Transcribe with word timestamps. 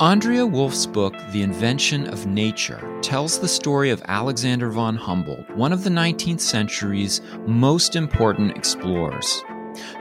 Andrea 0.00 0.46
Wulf's 0.46 0.86
book, 0.86 1.14
The 1.30 1.42
Invention 1.42 2.06
of 2.06 2.26
Nature, 2.26 2.80
tells 3.02 3.38
the 3.38 3.46
story 3.46 3.90
of 3.90 4.02
Alexander 4.06 4.70
von 4.70 4.96
Humboldt, 4.96 5.54
one 5.54 5.74
of 5.74 5.84
the 5.84 5.90
19th 5.90 6.40
century's 6.40 7.20
most 7.46 7.96
important 7.96 8.56
explorers. 8.56 9.42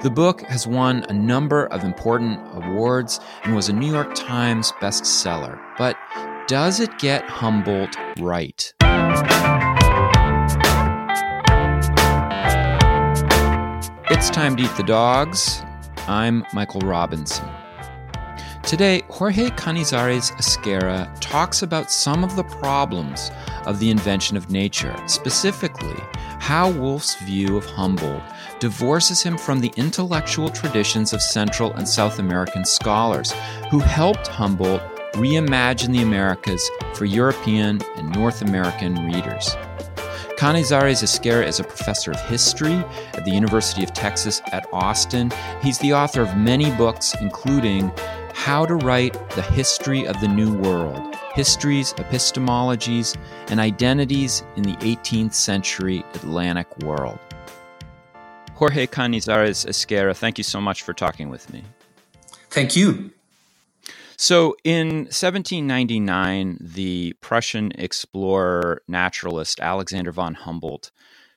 The 0.02 0.10
book 0.10 0.40
has 0.44 0.66
won 0.66 1.06
a 1.10 1.14
number 1.14 1.66
of 1.66 1.84
important 1.84 2.40
awards 2.54 3.20
and 3.44 3.54
was 3.54 3.68
a 3.68 3.74
New 3.74 3.92
York 3.92 4.16
Times 4.16 4.72
bestseller. 4.80 5.60
But 5.78 5.98
does 6.48 6.80
it 6.80 6.98
get 6.98 7.26
Humboldt 7.26 7.98
right? 8.20 8.74
It's 14.10 14.30
time 14.30 14.56
to 14.56 14.64
eat 14.64 14.78
the 14.78 14.86
dogs. 14.88 15.62
I'm 16.08 16.46
Michael 16.54 16.80
Robinson. 16.80 17.46
Today, 18.70 19.02
Jorge 19.10 19.50
Canizares 19.50 20.32
Esguerra 20.38 21.12
talks 21.20 21.64
about 21.64 21.92
some 21.92 22.24
of 22.24 22.36
the 22.36 22.44
problems 22.44 23.32
of 23.66 23.80
the 23.80 23.90
invention 23.90 24.38
of 24.38 24.52
nature, 24.52 24.96
specifically 25.08 26.00
how 26.40 26.70
Wulf's 26.70 27.16
view 27.24 27.58
of 27.58 27.66
Humboldt 27.66 28.22
divorces 28.60 29.24
him 29.24 29.40
from 29.40 29.60
the 29.60 29.74
intellectual 29.76 30.50
traditions 30.50 31.14
of 31.14 31.22
Central 31.24 31.74
and 31.74 31.90
South 31.90 32.20
American 32.20 32.64
scholars 32.64 33.34
who 33.72 33.80
helped 33.80 34.28
Humboldt 34.28 34.84
reimagine 35.14 35.92
the 35.92 36.04
Americas 36.04 36.70
for 36.94 37.06
European 37.06 37.82
and 37.96 38.14
North 38.14 38.44
American 38.44 39.04
readers. 39.08 39.50
Canizares 40.38 41.02
Esguerra 41.02 41.46
is 41.46 41.60
a 41.60 41.64
professor 41.64 42.12
of 42.12 42.22
history 42.28 42.76
at 43.16 43.26
the 43.26 43.32
University 43.32 43.84
of 43.84 43.94
Texas 43.94 44.44
at 44.52 44.68
Austin. 44.72 45.32
He's 45.64 45.80
the 45.80 45.92
author 45.92 46.22
of 46.22 46.38
many 46.38 46.70
books, 46.76 47.16
including 47.20 47.92
how 48.40 48.66
to 48.66 48.76
write 48.76 49.14
the 49.32 49.42
history 49.42 50.08
of 50.08 50.18
the 50.22 50.28
New 50.28 50.58
World, 50.60 51.14
histories, 51.34 51.92
epistemologies, 51.96 53.18
and 53.50 53.60
identities 53.60 54.44
in 54.56 54.64
the 54.64 54.78
18th 54.78 55.34
century 55.34 56.06
Atlantic 56.14 56.66
world. 56.78 57.20
Jorge 58.54 58.88
Canizares 58.88 59.68
Esguerra, 59.68 60.16
thank 60.16 60.38
you 60.38 60.46
so 60.46 60.62
much 60.62 60.84
for 60.84 60.94
talking 60.94 61.28
with 61.28 61.52
me. 61.52 61.66
Thank 62.50 62.78
you. 62.78 63.12
So, 64.16 64.56
in 64.64 64.88
1799, 65.12 66.60
the 66.62 67.16
Prussian 67.20 67.74
explorer 67.74 68.82
naturalist 68.88 69.60
Alexander 69.60 70.14
von 70.14 70.34
Humboldt 70.36 70.92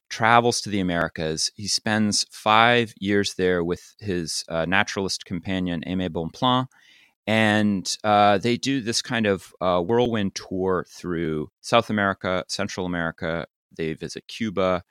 travels 0.08 0.60
to 0.60 0.70
the 0.70 0.78
Americas. 0.78 1.50
He 1.56 1.66
spends 1.66 2.26
five 2.30 2.94
years 3.00 3.34
there 3.34 3.64
with 3.64 3.96
his 3.98 4.44
uh, 4.48 4.66
naturalist 4.66 5.24
companion 5.24 5.82
Aimé 5.84 6.08
Bonpland, 6.08 6.68
and 7.26 7.96
uh, 8.02 8.38
they 8.38 8.56
do 8.56 8.80
this 8.80 9.00
kind 9.00 9.26
of 9.26 9.54
uh, 9.60 9.80
whirlwind 9.80 10.34
tour 10.34 10.84
through 10.88 11.50
South 11.60 11.90
America, 11.90 12.44
Central 12.48 12.86
America. 12.86 13.46
They 13.76 13.94
visit 13.94 14.26
Cuba. 14.26 14.82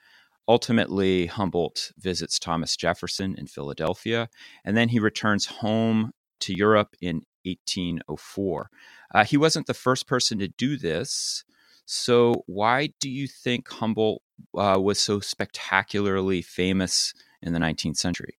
Ultimately, 0.48 1.26
Humboldt 1.26 1.92
visits 1.98 2.38
Thomas 2.38 2.76
Jefferson 2.76 3.36
in 3.38 3.46
Philadelphia, 3.46 4.28
and 4.64 4.76
then 4.76 4.88
he 4.88 4.98
returns 4.98 5.46
home 5.46 6.12
to 6.40 6.54
Europe 6.56 6.96
in 7.00 7.22
1804. 7.44 8.70
Uh, 9.14 9.24
he 9.24 9.36
wasn't 9.36 9.66
the 9.66 9.74
first 9.74 10.06
person 10.06 10.38
to 10.38 10.48
do 10.48 10.76
this. 10.76 11.44
So, 11.84 12.44
why 12.46 12.92
do 13.00 13.10
you 13.10 13.28
think 13.28 13.68
Humboldt 13.68 14.22
uh, 14.56 14.78
was 14.80 14.98
so 14.98 15.20
spectacularly 15.20 16.42
famous 16.42 17.12
in 17.42 17.52
the 17.52 17.58
19th 17.58 17.96
century? 17.96 18.38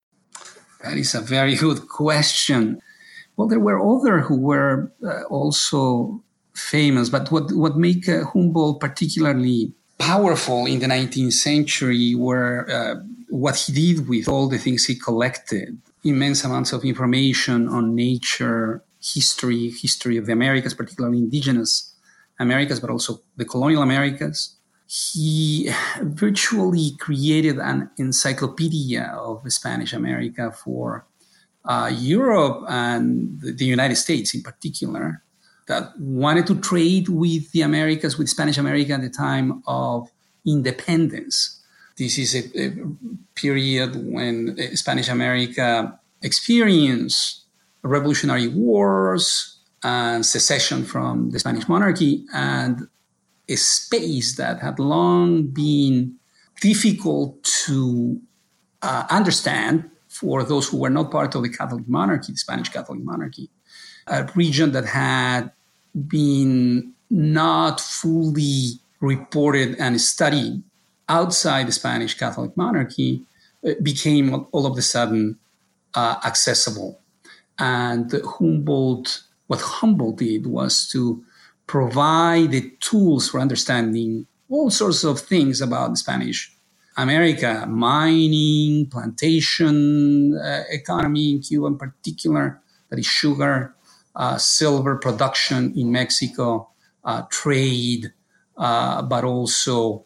That 0.84 0.98
is 0.98 1.14
a 1.14 1.22
very 1.22 1.56
good 1.56 1.88
question. 1.88 2.82
Well, 3.36 3.48
there 3.48 3.60
were 3.60 3.80
other 3.82 4.20
who 4.20 4.38
were 4.40 4.92
uh, 5.04 5.24
also 5.24 6.24
famous, 6.54 7.10
but 7.10 7.32
what 7.32 7.52
what 7.54 7.78
make 7.78 8.08
uh, 8.08 8.26
Humboldt 8.26 8.80
particularly 8.80 9.74
powerful 9.98 10.66
in 10.66 10.80
the 10.80 10.88
19th 10.88 11.34
century 11.34 12.14
were 12.16 12.70
uh, 12.70 12.96
what 13.30 13.56
he 13.56 13.74
did 13.74 14.08
with 14.08 14.28
all 14.28 14.48
the 14.48 14.58
things 14.58 14.86
he 14.86 14.96
collected, 14.96 15.78
immense 16.04 16.44
amounts 16.44 16.74
of 16.74 16.84
information 16.84 17.68
on 17.68 17.96
nature, 17.96 18.84
history, 19.02 19.70
history 19.70 20.18
of 20.18 20.26
the 20.26 20.34
Americas, 20.34 20.74
particularly 20.74 21.18
indigenous 21.18 21.96
Americas, 22.40 22.80
but 22.80 22.90
also 22.90 23.22
the 23.38 23.46
colonial 23.46 23.82
Americas. 23.82 24.56
He 24.88 25.72
virtually 26.02 26.92
created 27.00 27.58
an 27.58 27.90
encyclopedia 27.98 29.12
of 29.18 29.42
Spanish 29.52 29.94
America 29.94 30.52
for 30.52 31.06
uh, 31.66 31.92
Europe 31.94 32.66
and 32.68 33.40
the 33.42 33.66
United 33.66 33.96
States 33.96 34.34
in 34.34 34.42
particular 34.42 35.24
that 35.68 35.98
wanted 35.98 36.46
to 36.48 36.60
trade 36.60 37.08
with 37.10 37.52
the 37.52 37.62
Americas, 37.62 38.18
with 38.18 38.30
Spanish 38.30 38.58
America 38.58 38.94
at 38.94 39.02
the 39.02 39.10
time 39.10 39.64
of 39.66 40.10
independence. 40.46 41.62
This 41.98 42.18
is 42.18 42.36
a, 42.36 42.60
a 42.60 42.74
period 43.36 43.96
when 44.12 44.58
uh, 44.60 44.76
Spanish 44.76 45.10
America 45.10 45.98
experienced 46.22 47.44
revolutionary 47.84 48.48
wars 48.48 49.60
and 49.84 50.26
secession 50.26 50.84
from 50.86 51.32
the 51.32 51.40
Spanish 51.40 51.68
monarchy 51.68 52.26
and 52.34 52.88
a 53.50 53.56
space 53.56 54.36
that 54.38 54.60
had 54.60 54.80
long 54.80 55.48
been 55.48 56.16
difficult 56.62 57.44
to 57.44 58.22
uh, 58.82 59.06
understand 59.10 59.90
for 60.14 60.44
those 60.44 60.70
who 60.70 60.78
were 60.78 60.90
not 60.90 61.12
part 61.12 61.34
of 61.36 61.42
the 61.42 61.50
Catholic 61.50 61.88
monarchy, 61.88 62.32
the 62.32 62.38
Spanish 62.38 62.70
Catholic 62.70 63.04
monarchy, 63.04 63.50
a 64.08 64.30
region 64.36 64.72
that 64.72 64.86
had 64.86 65.52
been 66.08 66.94
not 67.10 67.80
fully 67.80 68.80
reported 69.02 69.76
and 69.80 70.00
studied 70.00 70.62
outside 71.10 71.68
the 71.68 71.72
Spanish 71.72 72.18
Catholic 72.18 72.56
monarchy 72.56 73.24
uh, 73.68 73.72
became 73.82 74.46
all 74.52 74.66
of 74.66 74.78
a 74.78 74.82
sudden 74.82 75.38
uh, 75.96 76.16
accessible. 76.26 77.00
And 77.60 78.12
Humboldt, 78.38 79.22
what 79.48 79.62
Humboldt 79.62 80.18
did 80.18 80.48
was 80.48 80.88
to 80.90 81.24
provide 81.68 82.52
the 82.52 82.70
tools 82.80 83.30
for 83.30 83.40
understanding 83.40 84.28
all 84.50 84.70
sorts 84.70 85.04
of 85.04 85.20
things 85.20 85.62
about 85.62 85.92
the 85.92 85.98
Spanish 85.98 86.53
America, 86.98 87.66
mining, 87.68 88.88
plantation 88.88 90.38
uh, 90.38 90.64
economy 90.70 91.32
in 91.32 91.42
Cuba 91.42 91.68
in 91.68 91.78
particular, 91.78 92.62
that 92.90 93.00
is 93.00 93.06
sugar, 93.06 93.76
uh, 94.16 94.38
silver 94.38 94.98
production 94.98 95.74
in 95.76 95.92
Mexico, 95.92 96.70
uh, 97.04 97.24
trade, 97.30 98.14
uh, 98.58 99.02
but 99.02 99.24
also 99.24 100.06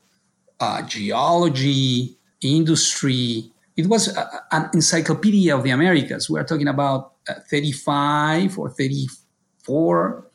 uh, 0.59 0.81
geology, 0.83 2.17
industry. 2.41 3.51
It 3.75 3.87
was 3.87 4.15
an 4.51 4.69
encyclopedia 4.73 5.53
of 5.55 5.63
the 5.63 5.71
Americas. 5.71 6.29
We 6.29 6.39
are 6.39 6.45
talking 6.45 6.69
about 6.69 7.13
uh, 7.27 7.33
35 7.49 8.57
or 8.57 8.69
34 8.69 10.25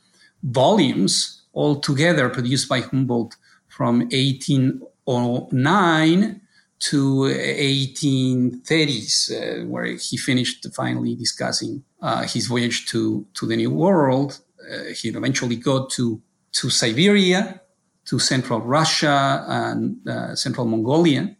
volumes 0.42 1.42
altogether 1.54 2.28
produced 2.28 2.68
by 2.68 2.80
Humboldt 2.80 3.36
from 3.68 4.00
1809 4.10 6.41
to 6.82 7.30
1830s, 7.30 9.30
uh, 9.30 9.64
where 9.66 9.84
he 9.84 10.16
finished 10.16 10.66
finally 10.74 11.14
discussing 11.14 11.84
uh, 12.00 12.22
his 12.22 12.48
voyage 12.48 12.86
to, 12.86 13.24
to 13.34 13.46
the 13.46 13.54
New 13.56 13.70
World. 13.70 14.40
Uh, 14.60 14.92
he 14.92 15.10
eventually 15.10 15.54
got 15.56 15.90
to, 15.90 16.20
to 16.52 16.70
Siberia, 16.70 17.60
to 18.06 18.18
central 18.18 18.60
Russia 18.60 19.44
and 19.46 19.96
uh, 20.08 20.34
central 20.34 20.66
Mongolia. 20.66 21.36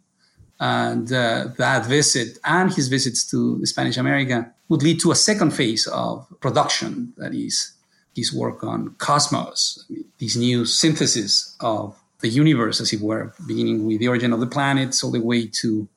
And 0.61 1.11
uh, 1.11 1.49
that 1.57 1.87
visit 1.87 2.37
and 2.45 2.73
his 2.73 2.87
visits 2.87 3.29
to 3.31 3.65
Spanish 3.65 3.97
America 3.97 4.49
would 4.69 4.81
lead 4.81 5.01
to 5.01 5.11
a 5.11 5.15
second 5.15 5.51
phase 5.51 5.87
of 5.87 6.25
production, 6.39 7.11
that 7.17 7.33
is, 7.33 7.73
his 8.15 8.31
work 8.31 8.63
on 8.63 8.95
cosmos, 8.97 9.83
these 10.19 10.37
new 10.37 10.65
synthesis 10.65 11.53
of 11.59 12.01
the 12.23 12.29
universe, 12.29 12.79
as 12.79 12.91
it 12.93 13.01
were, 13.01 13.33
beginning 13.45 13.85
with 13.85 13.99
the 13.99 14.07
origin 14.07 14.31
of 14.31 14.39
the 14.39 14.47
planets 14.47 15.03
all 15.03 15.11
the 15.11 15.19
way 15.19 15.45
to 15.45 15.87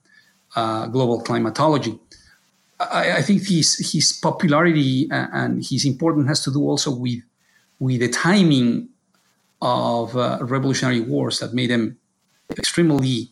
uh, 0.56 0.86
global 0.88 1.22
climatology. 1.22 1.98
I, 2.80 3.18
I, 3.18 3.22
think 3.22 3.46
his 3.46 3.68
his 3.92 4.12
popularity 4.12 5.08
and 5.10 5.64
his 5.64 5.86
importance 5.86 6.28
has 6.28 6.44
to 6.44 6.50
do 6.52 6.60
also 6.60 6.90
with 6.94 7.22
with 7.78 8.00
the 8.00 8.08
timing 8.08 8.88
of 9.62 10.16
uh, 10.16 10.38
revolutionary 10.42 11.00
wars 11.00 11.38
that 11.38 11.54
made 11.54 11.70
him 11.70 11.96
extremely 12.50 13.30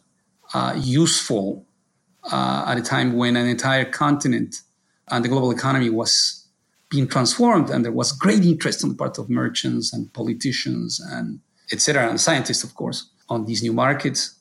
uh, 0.55 0.75
useful 0.79 1.67
uh, 2.33 2.65
at 2.69 2.79
a 2.79 2.83
time 2.83 3.15
when 3.15 3.37
an 3.37 3.47
entire 3.47 3.85
continent 3.85 4.63
and 5.09 5.25
the 5.25 5.29
global 5.29 5.51
economy 5.51 5.91
was 5.91 6.47
being 6.89 7.09
transformed, 7.09 7.71
and 7.71 7.85
there 7.85 7.93
was 7.93 8.13
great 8.13 8.45
interest 8.45 8.85
on 8.85 8.91
the 8.91 8.97
part 8.97 9.19
of 9.19 9.29
merchants 9.29 9.93
and 9.93 10.13
politicians 10.15 11.01
and 11.01 11.41
etc., 11.73 12.09
and 12.09 12.21
scientists, 12.21 12.65
of 12.65 12.75
course, 12.75 13.11
on 13.29 13.47
these 13.47 13.63
new 13.63 13.73
markets 13.73 14.39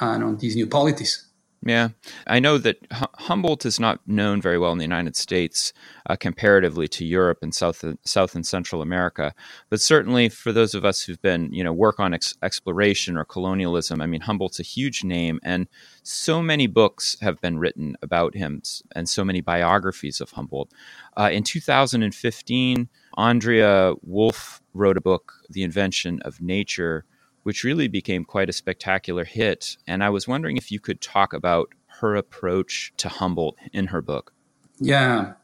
and 0.00 0.24
on 0.24 0.36
these 0.38 0.56
new 0.56 0.66
polities. 0.66 1.26
Yeah, 1.66 1.90
I 2.26 2.40
know 2.40 2.58
that 2.58 2.76
Humboldt 2.92 3.64
is 3.64 3.80
not 3.80 4.06
known 4.06 4.42
very 4.42 4.58
well 4.58 4.72
in 4.72 4.76
the 4.76 4.84
United 4.84 5.16
States 5.16 5.72
uh, 6.04 6.14
comparatively 6.14 6.88
to 6.88 7.06
Europe 7.06 7.38
and 7.40 7.54
South 7.54 7.82
South 8.04 8.34
and 8.34 8.46
Central 8.46 8.82
America, 8.82 9.34
but 9.70 9.80
certainly 9.80 10.28
for 10.28 10.52
those 10.52 10.74
of 10.74 10.84
us 10.84 11.02
who've 11.02 11.22
been 11.22 11.50
you 11.54 11.64
know 11.64 11.72
work 11.72 11.98
on 11.98 12.12
ex- 12.12 12.34
exploration 12.42 13.16
or 13.16 13.24
colonialism, 13.24 14.02
I 14.02 14.06
mean 14.06 14.20
Humboldt's 14.20 14.60
a 14.60 14.62
huge 14.62 15.04
name, 15.04 15.40
and 15.42 15.66
so 16.02 16.42
many 16.42 16.66
books 16.66 17.16
have 17.22 17.40
been 17.40 17.58
written 17.58 17.96
about 18.02 18.34
him, 18.34 18.60
and 18.94 19.08
so 19.08 19.24
many 19.24 19.40
biographies 19.40 20.20
of 20.20 20.32
Humboldt. 20.32 20.70
Uh, 21.16 21.30
in 21.32 21.44
2015, 21.44 22.90
Andrea 23.16 23.94
Wulf 24.02 24.62
wrote 24.72 24.96
a 24.96 25.00
book, 25.00 25.32
The 25.50 25.62
Invention 25.62 26.20
of 26.22 26.40
Nature 26.40 27.04
which 27.44 27.62
really 27.62 27.88
became 27.88 28.24
quite 28.24 28.48
a 28.48 28.52
spectacular 28.52 29.24
hit. 29.24 29.76
And 29.86 30.02
I 30.02 30.10
was 30.10 30.26
wondering 30.26 30.56
if 30.56 30.72
you 30.72 30.80
could 30.80 31.00
talk 31.00 31.32
about 31.32 31.68
her 32.00 32.16
approach 32.16 32.92
to 32.96 33.08
Humboldt 33.08 33.56
in 33.72 33.86
her 33.86 34.02
book. 34.02 34.32
Yeah. 34.80 35.34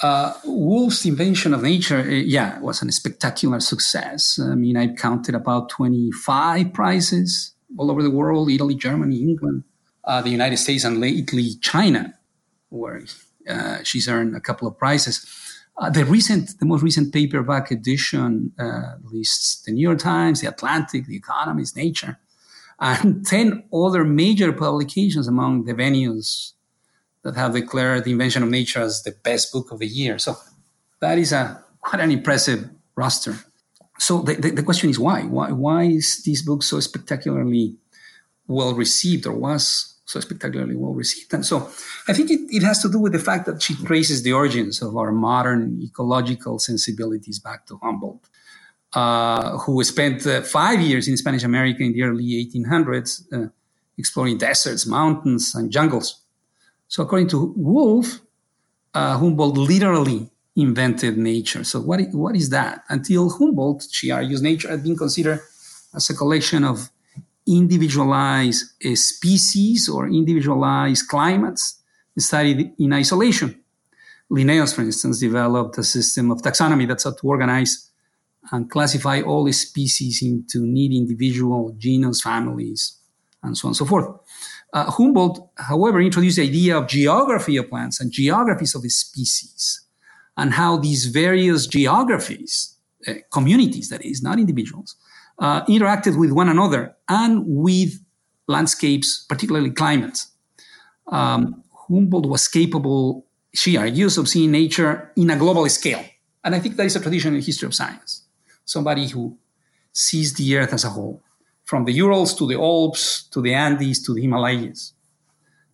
Uh, 0.00 0.32
Wulf's 0.44 1.04
Invention 1.04 1.54
of 1.54 1.62
Nature, 1.62 2.00
uh, 2.00 2.06
yeah, 2.06 2.58
was 2.58 2.82
a 2.82 2.90
spectacular 2.90 3.60
success. 3.60 4.40
I 4.42 4.56
mean, 4.56 4.76
I've 4.76 4.96
counted 4.96 5.36
about 5.36 5.68
25 5.68 6.72
prizes 6.72 7.54
all 7.78 7.90
over 7.90 8.02
the 8.02 8.10
world 8.10 8.50
Italy, 8.50 8.74
Germany, 8.74 9.18
England, 9.18 9.62
uh, 10.04 10.20
the 10.20 10.30
United 10.30 10.56
States, 10.56 10.82
and 10.82 10.98
lately 10.98 11.50
China, 11.60 12.14
where 12.70 13.04
uh, 13.48 13.82
she's 13.84 14.08
earned 14.08 14.34
a 14.34 14.40
couple 14.40 14.66
of 14.66 14.76
prizes. 14.76 15.24
Uh, 15.82 15.90
the 15.90 16.04
recent, 16.04 16.60
the 16.60 16.64
most 16.64 16.80
recent 16.80 17.12
paperback 17.12 17.72
edition 17.72 18.52
uh, 18.56 18.94
lists 19.02 19.62
the 19.62 19.72
New 19.72 19.80
York 19.80 19.98
Times, 19.98 20.40
the 20.40 20.46
Atlantic, 20.46 21.06
the 21.06 21.16
Economist, 21.16 21.76
Nature, 21.76 22.20
and 22.78 23.26
ten 23.34 23.64
other 23.74 24.04
major 24.04 24.52
publications 24.52 25.26
among 25.26 25.64
the 25.64 25.74
venues 25.74 26.52
that 27.24 27.34
have 27.34 27.54
declared 27.54 28.04
the 28.04 28.12
Invention 28.12 28.44
of 28.44 28.48
Nature 28.48 28.80
as 28.80 29.02
the 29.02 29.10
best 29.24 29.52
book 29.52 29.72
of 29.72 29.80
the 29.80 29.88
year. 29.88 30.20
So 30.20 30.36
that 31.00 31.18
is 31.18 31.32
a 31.32 31.60
quite 31.80 32.00
an 32.00 32.12
impressive 32.12 32.70
roster. 32.94 33.34
So 33.98 34.22
the, 34.22 34.34
the, 34.34 34.50
the 34.50 34.62
question 34.62 34.88
is 34.88 35.00
why? 35.00 35.22
Why 35.22 35.50
why 35.50 35.82
is 35.82 36.22
this 36.22 36.42
book 36.42 36.62
so 36.62 36.78
spectacularly 36.78 37.74
well 38.46 38.72
received, 38.72 39.26
or 39.26 39.32
was 39.32 39.91
so 40.04 40.20
spectacularly 40.20 40.76
well 40.76 40.92
received. 40.92 41.32
And 41.32 41.44
so 41.44 41.70
I 42.08 42.12
think 42.12 42.30
it, 42.30 42.40
it 42.50 42.62
has 42.62 42.82
to 42.82 42.90
do 42.90 42.98
with 42.98 43.12
the 43.12 43.18
fact 43.18 43.46
that 43.46 43.62
she 43.62 43.74
traces 43.74 44.22
the 44.22 44.32
origins 44.32 44.82
of 44.82 44.96
our 44.96 45.12
modern 45.12 45.80
ecological 45.82 46.58
sensibilities 46.58 47.38
back 47.38 47.66
to 47.66 47.78
Humboldt, 47.82 48.28
uh, 48.92 49.58
who 49.58 49.82
spent 49.84 50.26
uh, 50.26 50.42
five 50.42 50.80
years 50.80 51.08
in 51.08 51.16
Spanish 51.16 51.44
America 51.44 51.82
in 51.82 51.92
the 51.92 52.02
early 52.02 52.24
1800s, 52.24 53.32
uh, 53.32 53.48
exploring 53.96 54.38
deserts, 54.38 54.86
mountains, 54.86 55.54
and 55.54 55.70
jungles. 55.70 56.22
So 56.88 57.02
according 57.02 57.28
to 57.28 57.54
Wulf, 57.56 58.20
uh, 58.94 59.16
Humboldt 59.18 59.56
literally 59.56 60.30
invented 60.56 61.16
nature. 61.16 61.64
So 61.64 61.80
what, 61.80 62.00
what 62.12 62.36
is 62.36 62.50
that? 62.50 62.84
Until 62.88 63.30
Humboldt, 63.30 63.86
she 63.90 64.10
argues, 64.10 64.42
nature 64.42 64.68
had 64.68 64.82
been 64.82 64.96
considered 64.96 65.40
as 65.94 66.10
a 66.10 66.14
collection 66.14 66.64
of 66.64 66.90
individualized 67.46 68.64
uh, 68.84 68.94
species 68.94 69.88
or 69.88 70.08
individualized 70.08 71.08
climates 71.08 71.80
studied 72.18 72.72
in 72.78 72.92
isolation. 72.92 73.58
Linnaeus, 74.30 74.72
for 74.72 74.82
instance, 74.82 75.18
developed 75.18 75.76
a 75.78 75.84
system 75.84 76.30
of 76.30 76.40
taxonomy 76.40 76.86
that 76.88 77.00
sought 77.00 77.18
to 77.18 77.26
organize 77.26 77.90
and 78.50 78.70
classify 78.70 79.20
all 79.20 79.44
the 79.44 79.52
species 79.52 80.22
into 80.22 80.66
neat 80.66 80.92
individual 80.92 81.74
genus 81.78 82.22
families, 82.22 82.98
and 83.42 83.56
so 83.56 83.66
on 83.66 83.70
and 83.70 83.76
so 83.76 83.84
forth. 83.84 84.08
Uh, 84.72 84.90
Humboldt, 84.90 85.50
however, 85.56 86.00
introduced 86.00 86.38
the 86.38 86.44
idea 86.44 86.78
of 86.78 86.88
geography 86.88 87.56
of 87.56 87.68
plants 87.68 88.00
and 88.00 88.10
geographies 88.10 88.74
of 88.74 88.82
the 88.82 88.88
species, 88.88 89.84
and 90.36 90.54
how 90.54 90.76
these 90.76 91.06
various 91.06 91.66
geographies, 91.66 92.76
uh, 93.06 93.14
communities, 93.30 93.90
that 93.90 94.04
is, 94.04 94.22
not 94.22 94.38
individuals, 94.38 94.96
uh, 95.38 95.64
interacted 95.66 96.18
with 96.18 96.32
one 96.32 96.48
another 96.48 96.94
and 97.08 97.44
with 97.46 98.00
landscapes, 98.46 99.24
particularly 99.28 99.70
climates. 99.70 100.28
Um, 101.08 101.62
Humboldt 101.88 102.26
was 102.26 102.48
capable, 102.48 103.26
she 103.54 103.76
argues, 103.76 104.18
of 104.18 104.28
seeing 104.28 104.50
nature 104.50 105.12
in 105.16 105.30
a 105.30 105.36
global 105.36 105.68
scale. 105.68 106.04
And 106.44 106.54
I 106.54 106.60
think 106.60 106.76
that 106.76 106.86
is 106.86 106.96
a 106.96 107.00
tradition 107.00 107.34
in 107.34 107.40
the 107.40 107.46
history 107.46 107.66
of 107.66 107.74
science. 107.74 108.24
Somebody 108.64 109.08
who 109.08 109.36
sees 109.92 110.34
the 110.34 110.56
earth 110.56 110.72
as 110.72 110.84
a 110.84 110.90
whole, 110.90 111.22
from 111.64 111.84
the 111.84 111.92
Urals 111.92 112.34
to 112.34 112.46
the 112.46 112.54
Alps 112.54 113.24
to 113.30 113.40
the 113.40 113.54
Andes 113.54 114.02
to 114.04 114.14
the 114.14 114.22
Himalayas. 114.22 114.94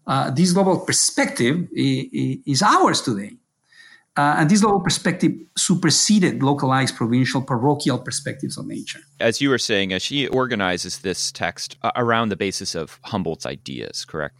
Uh, 0.06 0.31
this 0.31 0.52
global 0.52 0.81
perspective 0.81 1.69
is 1.73 2.62
ours 2.62 3.02
today. 3.02 3.37
Uh, 4.19 4.35
and 4.38 4.50
this 4.50 4.62
global 4.62 4.81
perspective 4.81 5.31
superseded 5.56 6.43
localized, 6.43 6.97
provincial, 6.97 7.41
parochial 7.41 7.99
perspectives 7.99 8.59
of 8.59 8.67
nature. 8.67 8.99
As 9.20 9.41
you 9.41 9.49
were 9.49 9.59
saying, 9.59 9.93
uh, 9.93 10.00
she 10.00 10.26
organizes 10.26 10.99
this 10.99 11.31
text 11.31 11.76
uh, 11.82 11.93
around 11.94 12.31
the 12.31 12.37
basis 12.37 12.75
of 12.75 12.99
Humboldt's 13.05 13.47
ideas, 13.47 14.05
correct? 14.05 14.37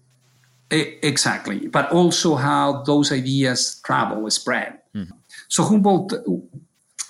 exactly, 0.71 1.67
but 1.69 1.91
also 1.91 2.35
how 2.35 2.83
those 2.83 3.11
ideas 3.11 3.81
travel, 3.87 4.29
spread. 4.29 4.79
Mm-hmm. 4.95 5.15
So 5.49 5.63
Humboldt 5.63 6.13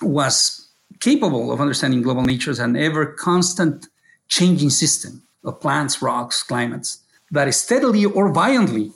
was 0.01 0.69
capable 1.01 1.51
of 1.51 1.59
understanding 1.59 2.01
global 2.01 2.23
nature 2.23 2.51
as 2.51 2.59
an 2.59 2.77
ever 2.77 3.05
constant 3.05 3.87
changing 4.29 4.69
system 4.69 5.23
of 5.43 5.59
plants, 5.59 6.01
rocks, 6.01 6.41
climates 6.41 6.99
that 7.31 7.53
steadily 7.53 8.05
or 8.05 8.31
violently 8.31 8.93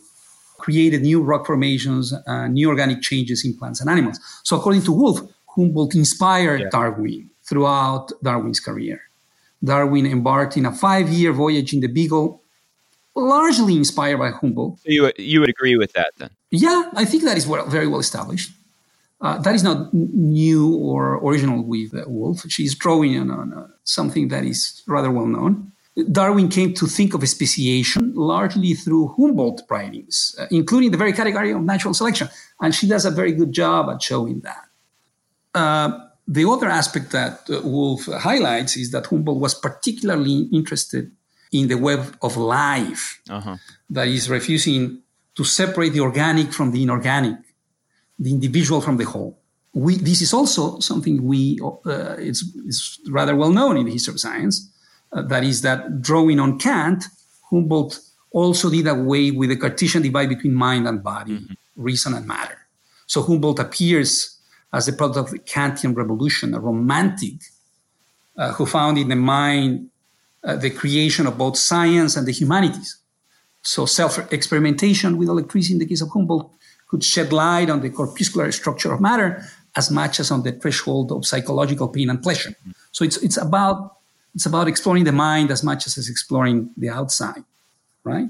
created 0.63 1.01
new 1.01 1.21
rock 1.21 1.45
formations, 1.45 2.13
uh, 2.13 2.47
new 2.47 2.69
organic 2.69 3.01
changes 3.01 3.43
in 3.45 3.51
plants 3.59 3.81
and 3.81 3.89
animals. 3.89 4.17
So, 4.43 4.55
according 4.57 4.83
to 4.83 4.93
Wulf, 4.93 5.19
Humboldt 5.53 5.93
inspired 5.93 6.61
yeah. 6.61 6.69
Darwin 6.69 7.29
throughout 7.43 8.05
Darwin's 8.23 8.61
career. 8.61 9.01
Darwin 9.61 10.05
embarked 10.05 10.55
in 10.55 10.65
a 10.65 10.71
five 10.71 11.09
year 11.09 11.33
voyage 11.33 11.73
in 11.73 11.81
the 11.81 11.87
Beagle, 11.87 12.41
largely 13.13 13.75
inspired 13.75 14.19
by 14.19 14.29
Humboldt. 14.31 14.79
So 14.79 14.89
you, 14.97 15.11
you 15.17 15.41
would 15.41 15.49
agree 15.49 15.75
with 15.75 15.91
that 15.93 16.11
then? 16.17 16.29
Yeah, 16.49 16.89
I 16.95 17.03
think 17.03 17.23
that 17.23 17.37
is 17.37 17.45
well, 17.45 17.65
very 17.67 17.87
well 17.87 17.99
established. 17.99 18.51
Uh, 19.19 19.37
that 19.39 19.55
is 19.55 19.63
not 19.63 19.93
new 19.93 20.75
or 20.77 21.15
original 21.27 21.61
with 21.63 21.93
uh, 21.93 22.03
Wulf. 22.07 22.43
She's 22.47 22.73
drawing 22.73 23.17
on, 23.19 23.31
on 23.31 23.53
uh, 23.53 23.67
something 23.83 24.29
that 24.29 24.43
is 24.45 24.81
rather 24.87 25.11
well 25.11 25.27
known. 25.27 25.72
Darwin 26.11 26.49
came 26.49 26.73
to 26.73 26.87
think 26.87 27.13
of 27.13 27.27
speciation 27.29 28.13
largely 28.15 28.73
through 28.73 29.13
Humboldt 29.15 29.61
writings, 29.69 30.35
uh, 30.39 30.47
including 30.49 30.91
the 30.91 30.97
very 30.97 31.13
category 31.13 31.51
of 31.51 31.61
natural 31.61 31.93
selection. 31.93 32.29
And 32.59 32.73
she 32.73 32.87
does 32.87 33.05
a 33.05 33.11
very 33.11 33.31
good 33.31 33.51
job 33.51 33.89
at 33.89 34.01
showing 34.01 34.39
that. 34.41 34.65
Uh, 35.53 36.07
the 36.27 36.49
other 36.49 36.67
aspect 36.67 37.11
that 37.11 37.47
uh, 37.49 37.61
Wulf 37.63 38.05
highlights 38.05 38.75
is 38.75 38.91
that 38.91 39.05
Humboldt 39.05 39.39
was 39.39 39.53
particularly 39.53 40.49
interested 40.51 41.11
in 41.51 41.67
the 41.67 41.75
web 41.75 42.17
of 42.23 42.37
life, 42.37 43.21
uh-huh. 43.29 43.57
that 43.91 44.07
is, 44.07 44.29
refusing 44.29 44.99
to 45.35 45.43
separate 45.43 45.93
the 45.93 45.99
organic 45.99 46.51
from 46.51 46.71
the 46.71 46.81
inorganic, 46.81 47.37
the 48.17 48.31
individual 48.31 48.81
from 48.81 48.97
the 48.97 49.03
whole. 49.03 49.39
We, 49.73 49.97
this 49.97 50.21
is 50.21 50.33
also 50.33 50.79
something 50.79 51.23
we 51.23 51.59
uh, 51.61 52.15
it's, 52.17 52.43
it's 52.65 52.99
rather 53.09 53.35
well 53.35 53.51
known 53.51 53.77
in 53.77 53.85
the 53.85 53.91
history 53.91 54.13
of 54.13 54.19
science 54.19 54.71
that 55.21 55.43
is 55.43 55.61
that 55.61 56.01
drawing 56.01 56.39
on 56.39 56.59
Kant, 56.59 57.05
Humboldt 57.49 57.99
also 58.31 58.69
did 58.69 58.87
away 58.87 59.31
with 59.31 59.49
the 59.49 59.57
Cartesian 59.57 60.01
divide 60.01 60.29
between 60.29 60.53
mind 60.53 60.87
and 60.87 61.03
body, 61.03 61.33
mm-hmm. 61.33 61.53
reason 61.75 62.13
and 62.13 62.27
matter. 62.27 62.57
So 63.05 63.21
Humboldt 63.21 63.59
appears 63.59 64.39
as 64.73 64.87
the 64.87 64.93
product 64.93 65.17
of 65.19 65.31
the 65.31 65.39
Kantian 65.39 65.95
revolution, 65.95 66.53
a 66.53 66.59
romantic 66.59 67.35
uh, 68.37 68.53
who 68.53 68.65
found 68.65 68.97
in 68.97 69.09
the 69.09 69.15
mind 69.15 69.89
uh, 70.43 70.55
the 70.55 70.71
creation 70.71 71.27
of 71.27 71.37
both 71.37 71.57
science 71.57 72.17
and 72.17 72.27
the 72.27 72.31
humanities. 72.31 72.97
So 73.61 73.85
self-experimentation 73.85 75.17
with 75.17 75.29
electricity 75.29 75.73
in 75.73 75.79
the 75.79 75.85
case 75.85 76.01
of 76.01 76.09
Humboldt 76.09 76.51
could 76.87 77.03
shed 77.03 77.31
light 77.31 77.69
on 77.69 77.81
the 77.81 77.89
corpuscular 77.89 78.51
structure 78.51 78.91
of 78.91 78.99
matter 78.99 79.45
as 79.75 79.89
much 79.89 80.19
as 80.19 80.31
on 80.31 80.43
the 80.43 80.51
threshold 80.51 81.11
of 81.11 81.25
psychological 81.25 81.87
pain 81.87 82.09
and 82.09 82.21
pleasure. 82.21 82.49
Mm-hmm. 82.49 82.71
So 82.91 83.05
it's, 83.05 83.17
it's 83.17 83.37
about 83.37 83.97
it's 84.35 84.45
about 84.45 84.67
exploring 84.67 85.03
the 85.03 85.11
mind 85.11 85.51
as 85.51 85.63
much 85.63 85.85
as 85.87 85.97
it's 85.97 86.09
exploring 86.09 86.69
the 86.77 86.89
outside, 86.89 87.43
right? 88.03 88.27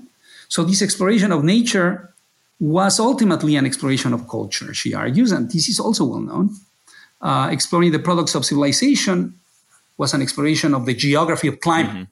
So 0.49 0.63
this 0.63 0.81
exploration 0.81 1.31
of 1.31 1.43
nature 1.43 2.13
was 2.59 2.99
ultimately 2.99 3.55
an 3.55 3.65
exploration 3.65 4.13
of 4.13 4.27
culture, 4.27 4.73
she 4.73 4.93
argues, 4.93 5.31
and 5.31 5.49
this 5.51 5.67
is 5.69 5.79
also 5.79 6.05
well 6.05 6.21
known. 6.21 6.49
Uh, 7.21 7.49
exploring 7.51 7.91
the 7.91 7.99
products 7.99 8.35
of 8.35 8.45
civilization 8.45 9.33
was 9.97 10.13
an 10.13 10.21
exploration 10.21 10.73
of 10.73 10.85
the 10.85 10.93
geography 10.93 11.47
of 11.47 11.59
climate. 11.59 12.07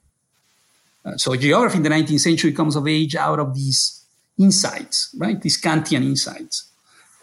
Mm-hmm. 1.04 1.08
Uh, 1.08 1.16
so 1.16 1.34
geography 1.36 1.76
in 1.78 1.82
the 1.82 1.90
19th 1.90 2.20
century 2.20 2.52
comes 2.52 2.76
of 2.76 2.86
age 2.86 3.16
out 3.16 3.38
of 3.38 3.54
these 3.54 4.04
insights, 4.38 5.14
right? 5.18 5.40
These 5.40 5.60
Kantian 5.60 6.02
insights. 6.02 6.64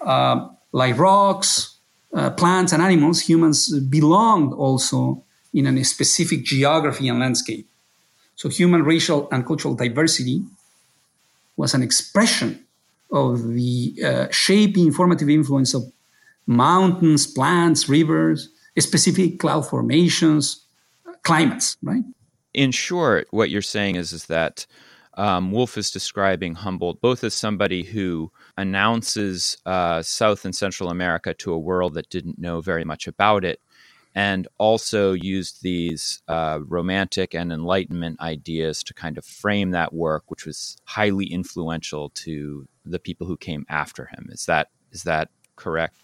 Uh, 0.01 0.49
like 0.71 0.97
rocks, 0.97 1.77
uh, 2.13 2.29
plants, 2.31 2.73
and 2.73 2.81
animals, 2.81 3.21
humans 3.21 3.77
belonged 3.79 4.53
also 4.53 5.23
in 5.53 5.65
a 5.67 5.83
specific 5.83 6.43
geography 6.43 7.07
and 7.07 7.19
landscape. 7.19 7.67
So 8.35 8.49
human 8.49 8.83
racial 8.83 9.27
and 9.31 9.45
cultural 9.45 9.75
diversity 9.75 10.43
was 11.57 11.73
an 11.73 11.83
expression 11.83 12.65
of 13.11 13.47
the 13.49 13.95
uh, 14.05 14.27
shaping 14.31 14.91
formative 14.91 15.29
influence 15.29 15.73
of 15.73 15.83
mountains, 16.47 17.27
plants, 17.27 17.89
rivers, 17.89 18.49
specific 18.77 19.39
cloud 19.39 19.67
formations, 19.67 20.65
climates, 21.23 21.75
right? 21.81 22.03
In 22.53 22.71
short, 22.71 23.27
what 23.31 23.49
you're 23.49 23.61
saying 23.61 23.95
is, 23.95 24.13
is 24.13 24.25
that 24.27 24.65
um, 25.15 25.51
Wulf 25.51 25.77
is 25.77 25.91
describing 25.91 26.55
Humboldt 26.55 27.01
both 27.01 27.23
as 27.23 27.33
somebody 27.33 27.83
who 27.83 28.31
announces 28.57 29.57
uh, 29.65 30.01
South 30.01 30.45
and 30.45 30.55
Central 30.55 30.89
America 30.89 31.33
to 31.35 31.51
a 31.51 31.59
world 31.59 31.93
that 31.95 32.09
didn't 32.09 32.39
know 32.39 32.61
very 32.61 32.85
much 32.85 33.07
about 33.07 33.43
it, 33.43 33.59
and 34.15 34.47
also 34.57 35.13
used 35.13 35.61
these 35.61 36.21
uh, 36.27 36.59
romantic 36.67 37.33
and 37.33 37.51
Enlightenment 37.51 38.19
ideas 38.19 38.83
to 38.83 38.93
kind 38.93 39.17
of 39.17 39.25
frame 39.25 39.71
that 39.71 39.93
work, 39.93 40.23
which 40.27 40.45
was 40.45 40.77
highly 40.85 41.25
influential 41.25 42.09
to 42.09 42.67
the 42.85 42.99
people 42.99 43.27
who 43.27 43.37
came 43.37 43.65
after 43.69 44.05
him. 44.05 44.29
Is 44.31 44.45
that 44.45 44.69
is 44.91 45.03
that 45.03 45.29
correct? 45.55 45.95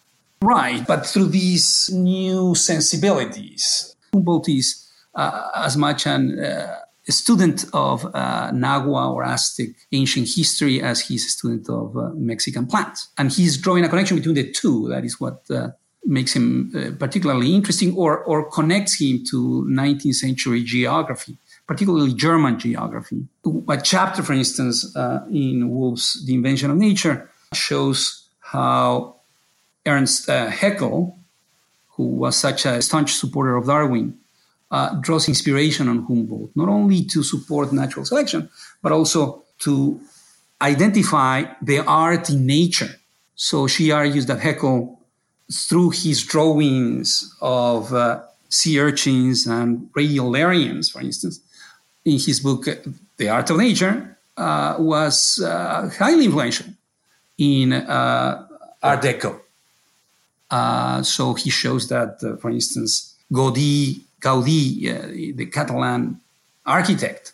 Right, 0.42 0.86
but 0.86 1.06
through 1.06 1.30
these 1.30 1.90
new 1.92 2.54
sensibilities, 2.56 3.96
Humboldt 4.14 4.50
is 4.50 4.88
uh, 5.16 5.50
as 5.56 5.76
much 5.76 6.06
an 6.06 6.40
uh, 6.40 6.76
student 7.10 7.66
of 7.74 8.06
uh, 8.14 8.52
or 8.54 9.24
Aztec 9.24 9.70
ancient 9.92 10.28
history 10.28 10.82
as 10.82 11.02
he's 11.02 11.26
a 11.26 11.30
student 11.30 11.70
of 11.70 11.98
uh, 11.98 12.10
Mexican 12.16 12.68
plants. 12.68 13.10
And 13.18 13.32
he's 13.32 13.58
drawing 13.58 13.86
a 13.86 13.90
connection 13.90 14.18
between 14.18 14.36
the 14.36 14.52
two. 14.52 14.88
That 14.90 15.06
is 15.06 15.20
what 15.20 15.50
uh, 15.50 15.70
makes 16.06 16.36
him 16.36 16.72
uh, 16.76 16.92
particularly 16.98 17.54
interesting 17.54 17.96
or, 17.96 18.20
or 18.24 18.50
connects 18.50 19.00
him 19.00 19.24
to 19.30 19.66
19th 19.70 20.16
century 20.16 20.64
geography, 20.64 21.38
particularly 21.68 22.14
German 22.14 22.60
geography. 22.60 23.28
A 23.70 23.82
chapter, 23.82 24.24
for 24.24 24.34
instance, 24.34 24.96
uh, 24.96 25.26
in 25.32 25.70
Wulf's 25.70 26.24
The 26.26 26.34
Invention 26.34 26.72
of 26.72 26.78
Nature 26.78 27.30
shows 27.54 28.28
how 28.40 29.16
Ernst 29.86 30.30
uh, 30.30 30.50
Haeckel, 30.50 31.18
who 31.90 32.04
was 32.04 32.36
such 32.36 32.66
a 32.66 32.82
staunch 32.82 33.14
supporter 33.14 33.56
of 33.56 33.68
Darwin, 33.68 34.18
uh, 34.72 34.96
draws 35.00 35.28
inspiration 35.28 35.88
on 35.88 36.06
Humboldt, 36.06 36.52
not 36.56 36.70
only 36.70 37.04
to 37.06 37.24
support 37.24 37.72
natural 37.72 38.06
selection, 38.06 38.50
but 38.82 38.92
also 38.92 39.44
to 39.60 40.00
identify 40.62 41.44
the 41.62 41.80
art 41.80 42.30
in 42.30 42.46
nature. 42.46 42.90
So 43.36 43.68
she 43.68 43.92
argues 43.92 44.26
that 44.28 44.40
Haeckel, 44.40 44.95
through 45.52 45.92
his 45.92 46.24
drawings 46.24 47.36
of 47.42 47.94
uh, 47.94 48.22
sea 48.50 48.80
urchins 48.80 49.46
and 49.46 49.90
radiolarians, 49.94 50.92
for 50.92 51.02
instance, 51.02 51.40
in 52.04 52.20
his 52.20 52.40
book, 52.40 52.68
The 53.18 53.30
Art 53.30 53.50
of 53.50 53.58
Nature, 53.58 54.18
uh, 54.38 54.76
was 54.80 55.40
uh, 55.44 55.90
highly 55.98 56.26
influential 56.26 56.68
in 57.38 57.74
uh, 57.74 58.48
Art 58.82 59.02
Deco. 59.02 59.40
Uh, 60.50 61.02
so 61.04 61.34
he 61.34 61.50
shows 61.50 61.88
that, 61.90 62.20
for 62.42 62.50
instance, 62.50 63.16
Gaudí 63.32 64.06
Gaudí, 64.26 64.90
uh, 64.90 65.36
the 65.38 65.46
Catalan 65.46 66.20
architect, 66.66 67.34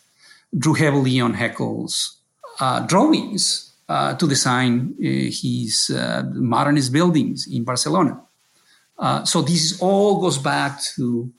drew 0.56 0.74
heavily 0.74 1.18
on 1.20 1.34
Haeckel's 1.34 2.18
uh, 2.60 2.80
drawings 2.80 3.71
uh, 3.88 4.14
to 4.14 4.28
design 4.28 4.94
uh, 4.98 5.04
his 5.04 5.90
uh, 5.90 6.22
modernist 6.32 6.92
buildings 6.92 7.46
in 7.50 7.64
Barcelona. 7.64 8.20
Uh, 8.98 9.24
so 9.24 9.42
this 9.42 9.80
all 9.80 10.20
goes 10.20 10.38
back 10.38 10.80
to 10.96 11.32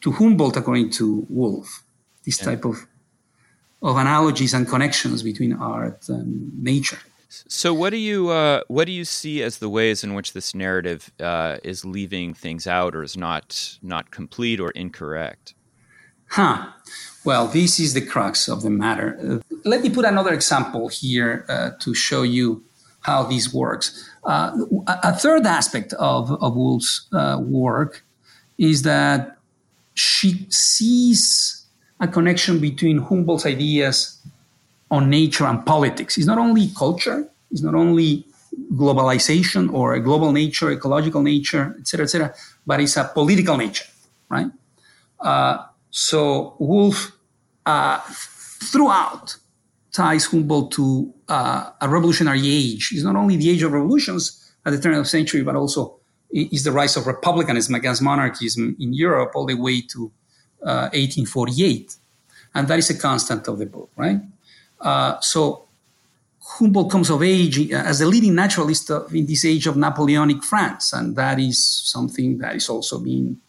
to 0.00 0.12
Humboldt, 0.12 0.56
according 0.56 0.90
to 0.90 1.26
Wulf. 1.28 1.82
This 2.24 2.38
yeah. 2.38 2.46
type 2.46 2.64
of 2.64 2.86
of 3.80 3.96
analogies 3.96 4.54
and 4.54 4.66
connections 4.66 5.22
between 5.22 5.52
art 5.54 6.08
and 6.08 6.62
nature. 6.62 6.98
So, 7.28 7.74
what 7.74 7.90
do 7.90 7.98
you 7.98 8.30
uh, 8.30 8.62
what 8.68 8.86
do 8.86 8.92
you 8.92 9.04
see 9.04 9.42
as 9.42 9.58
the 9.58 9.68
ways 9.68 10.02
in 10.02 10.14
which 10.14 10.32
this 10.32 10.54
narrative 10.54 11.10
uh, 11.20 11.58
is 11.62 11.84
leaving 11.84 12.32
things 12.32 12.66
out, 12.66 12.94
or 12.94 13.02
is 13.02 13.16
not 13.16 13.78
not 13.82 14.10
complete 14.10 14.60
or 14.60 14.70
incorrect? 14.70 15.54
Huh. 16.28 16.68
Well, 17.24 17.46
this 17.46 17.80
is 17.80 17.94
the 17.94 18.00
crux 18.00 18.48
of 18.48 18.62
the 18.62 18.70
matter. 18.70 19.18
Uh, 19.20 19.56
let 19.64 19.82
me 19.82 19.90
put 19.90 20.04
another 20.04 20.32
example 20.32 20.88
here 20.88 21.44
uh, 21.48 21.70
to 21.80 21.94
show 21.94 22.22
you 22.22 22.64
how 23.00 23.24
this 23.24 23.52
works. 23.52 24.08
Uh, 24.24 24.52
a 24.86 25.12
third 25.12 25.46
aspect 25.46 25.92
of, 25.94 26.30
of 26.42 26.54
Wulf's 26.56 27.08
uh, 27.12 27.38
work 27.40 28.04
is 28.58 28.82
that 28.82 29.36
she 29.94 30.46
sees 30.50 31.66
a 32.00 32.06
connection 32.06 32.60
between 32.60 32.98
Humboldt's 32.98 33.46
ideas 33.46 34.20
on 34.90 35.10
nature 35.10 35.46
and 35.46 35.64
politics. 35.64 36.16
It's 36.16 36.26
not 36.26 36.38
only 36.38 36.70
culture, 36.76 37.28
it's 37.50 37.62
not 37.62 37.74
only 37.74 38.24
globalization 38.74 39.72
or 39.72 39.94
a 39.94 40.00
global 40.00 40.32
nature, 40.32 40.70
ecological 40.70 41.22
nature, 41.22 41.76
etc., 41.78 42.04
etc., 42.04 42.34
but 42.66 42.80
it's 42.80 42.96
a 42.96 43.04
political 43.04 43.56
nature, 43.56 43.86
right? 44.28 44.46
Uh, 45.88 45.90
so 45.90 46.56
Wulf, 46.58 47.12
uh, 47.66 48.00
throughout, 48.70 49.36
ties 49.92 50.26
Humboldt 50.26 50.72
to 50.72 51.12
uh, 51.28 51.70
a 51.80 51.88
revolutionary 51.88 52.46
age. 52.46 52.90
It's 52.92 53.04
not 53.04 53.16
only 53.16 53.36
the 53.36 53.50
age 53.50 53.62
of 53.62 53.72
revolutions 53.72 54.52
at 54.64 54.72
the 54.72 54.80
turn 54.80 54.94
of 54.94 55.04
the 55.04 55.08
century, 55.08 55.42
but 55.42 55.56
also 55.56 55.98
is 56.30 56.62
the 56.64 56.72
rise 56.72 56.96
of 56.96 57.06
republicanism 57.06 57.74
against 57.74 58.02
monarchism 58.02 58.76
in 58.78 58.92
Europe 58.92 59.32
all 59.34 59.46
the 59.46 59.54
way 59.54 59.80
to 59.80 60.12
1848. 60.60 61.90
Uh, 61.90 62.58
and 62.58 62.68
that 62.68 62.78
is 62.78 62.90
a 62.90 62.98
constant 62.98 63.48
of 63.48 63.58
the 63.58 63.66
book, 63.66 63.90
right? 63.96 64.20
Uh, 64.80 65.18
so 65.20 65.68
Humboldt 66.40 66.90
comes 66.90 67.10
of 67.10 67.22
age 67.22 67.70
as 67.72 68.00
a 68.00 68.06
leading 68.06 68.34
naturalist 68.34 68.90
in 69.12 69.26
this 69.26 69.44
age 69.44 69.66
of 69.66 69.76
Napoleonic 69.76 70.42
France, 70.44 70.92
and 70.92 71.16
that 71.16 71.38
is 71.38 71.64
something 71.64 72.38
that 72.38 72.56
is 72.56 72.68
also 72.68 72.98
being 72.98 73.40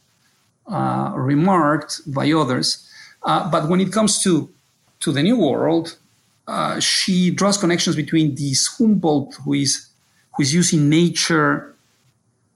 uh, 0.69 1.13
remarked 1.15 2.01
by 2.05 2.31
others. 2.31 2.87
Uh, 3.23 3.49
but 3.49 3.67
when 3.69 3.81
it 3.81 3.91
comes 3.91 4.21
to 4.23 4.49
to 4.99 5.11
the 5.11 5.23
New 5.23 5.37
World, 5.37 5.97
uh, 6.47 6.79
she 6.79 7.31
draws 7.31 7.57
connections 7.57 7.95
between 7.95 8.35
this 8.35 8.67
Humboldt, 8.77 9.35
who 9.43 9.53
is 9.53 9.87
who 10.35 10.43
is 10.43 10.53
using 10.53 10.89
nature, 10.89 11.75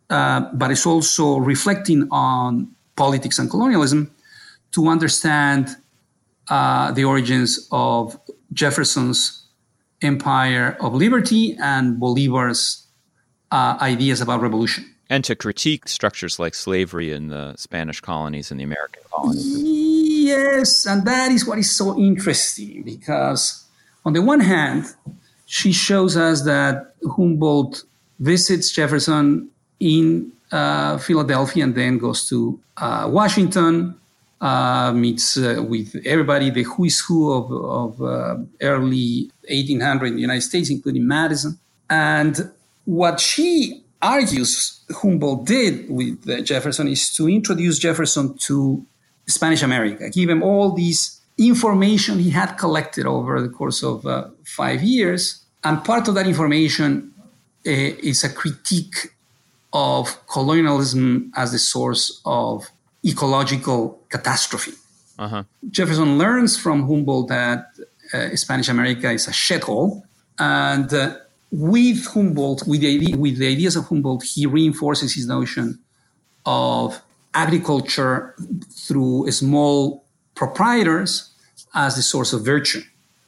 uh, 0.09 0.41
but 0.53 0.71
is 0.71 0.85
also 0.85 1.37
reflecting 1.37 2.07
on 2.11 2.69
politics 2.95 3.39
and 3.39 3.49
colonialism, 3.49 4.11
to 4.71 4.87
understand 4.87 5.75
uh, 6.49 6.91
the 6.91 7.03
origins 7.03 7.67
of 7.71 8.19
Jefferson's 8.53 9.43
empire 10.01 10.77
of 10.79 10.93
liberty 10.93 11.55
and 11.59 11.99
Bolivar's 11.99 12.85
ideas 13.51 14.19
about 14.19 14.41
revolution. 14.41 14.92
And 15.13 15.23
to 15.25 15.35
critique 15.35 15.87
structures 15.87 16.39
like 16.39 16.55
slavery 16.55 17.11
in 17.11 17.27
the 17.27 17.53
Spanish 17.55 18.01
colonies 18.01 18.49
and 18.49 18.59
the 18.59 18.63
American 18.63 19.03
colonies. 19.11 19.45
Yes, 19.45 20.87
and 20.87 21.05
that 21.05 21.31
is 21.31 21.45
what 21.45 21.59
is 21.59 21.69
so 21.69 21.95
interesting 21.99 22.81
because, 22.81 23.63
on 24.05 24.13
the 24.13 24.23
one 24.23 24.39
hand, 24.39 24.85
she 25.45 25.71
shows 25.71 26.17
us 26.17 26.41
that 26.45 26.95
Humboldt 27.15 27.83
visits 28.17 28.71
Jefferson 28.71 29.51
in 29.79 30.31
uh, 30.51 30.97
Philadelphia 30.97 31.65
and 31.65 31.75
then 31.75 31.99
goes 31.99 32.27
to 32.29 32.59
uh, 32.77 33.07
Washington 33.07 33.93
uh, 34.41 34.93
meets 34.93 35.37
uh, 35.37 35.63
with 35.63 35.95
everybody, 36.07 36.49
the 36.49 36.63
who 36.63 36.85
is 36.85 36.99
who 37.01 37.31
of, 37.31 37.51
of 37.51 38.01
uh, 38.01 38.37
early 38.61 39.29
1800 39.47 40.07
in 40.07 40.15
the 40.15 40.21
United 40.21 40.41
States, 40.41 40.71
including 40.71 41.07
Madison. 41.07 41.59
And 41.87 42.51
what 42.85 43.19
she 43.19 43.82
argues 44.03 44.81
Humboldt 45.01 45.45
did 45.45 45.89
with 45.89 46.29
uh, 46.29 46.41
Jefferson 46.41 46.87
is 46.87 47.13
to 47.13 47.29
introduce 47.29 47.79
Jefferson 47.79 48.37
to 48.39 48.85
Spanish 49.27 49.63
America, 49.63 50.09
give 50.09 50.29
him 50.29 50.43
all 50.43 50.71
these 50.71 51.21
information 51.37 52.19
he 52.19 52.29
had 52.29 52.57
collected 52.57 53.05
over 53.05 53.41
the 53.41 53.49
course 53.49 53.81
of 53.81 54.05
uh, 54.05 54.29
five 54.43 54.83
years. 54.83 55.43
And 55.63 55.83
part 55.83 56.07
of 56.07 56.15
that 56.15 56.27
information 56.27 57.13
uh, 57.65 57.71
is 57.71 58.23
a 58.23 58.29
critique 58.29 59.15
of 59.71 60.27
colonialism 60.27 61.31
as 61.35 61.51
the 61.51 61.59
source 61.59 62.21
of 62.25 62.69
ecological 63.05 63.99
catastrophe. 64.09 64.73
Uh-huh. 65.17 65.43
Jefferson 65.71 66.17
learns 66.17 66.57
from 66.57 66.87
Humboldt 66.87 67.29
that 67.29 67.67
uh, 68.13 68.35
Spanish 68.35 68.69
America 68.69 69.09
is 69.11 69.27
a 69.27 69.31
shithole, 69.31 70.03
and 70.37 70.93
uh, 70.93 71.15
with 71.53 72.07
Humboldt, 72.07 72.63
with 72.65 72.81
the, 72.81 72.95
idea, 72.95 73.15
with 73.15 73.37
the 73.37 73.47
ideas 73.47 73.75
of 73.75 73.85
Humboldt, 73.85 74.23
he 74.23 74.47
reinforces 74.47 75.13
his 75.13 75.27
notion 75.27 75.77
of 76.47 76.99
agriculture 77.35 78.35
through 78.71 79.29
small 79.29 80.03
proprietors 80.33 81.31
as 81.75 81.95
the 81.95 82.01
source 82.01 82.33
of 82.33 82.43
virtue. 82.43 82.81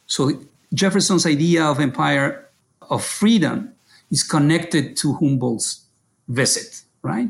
So 0.08 0.42
Jefferson's 0.74 1.28
idea 1.28 1.66
of 1.66 1.80
empire 1.80 2.50
of 2.90 3.06
freedom 3.06 3.72
is 4.10 4.24
connected 4.24 4.98
to 4.98 5.14
Humboldt's 5.14 5.86
visit, 6.28 6.82
right? 7.04 7.30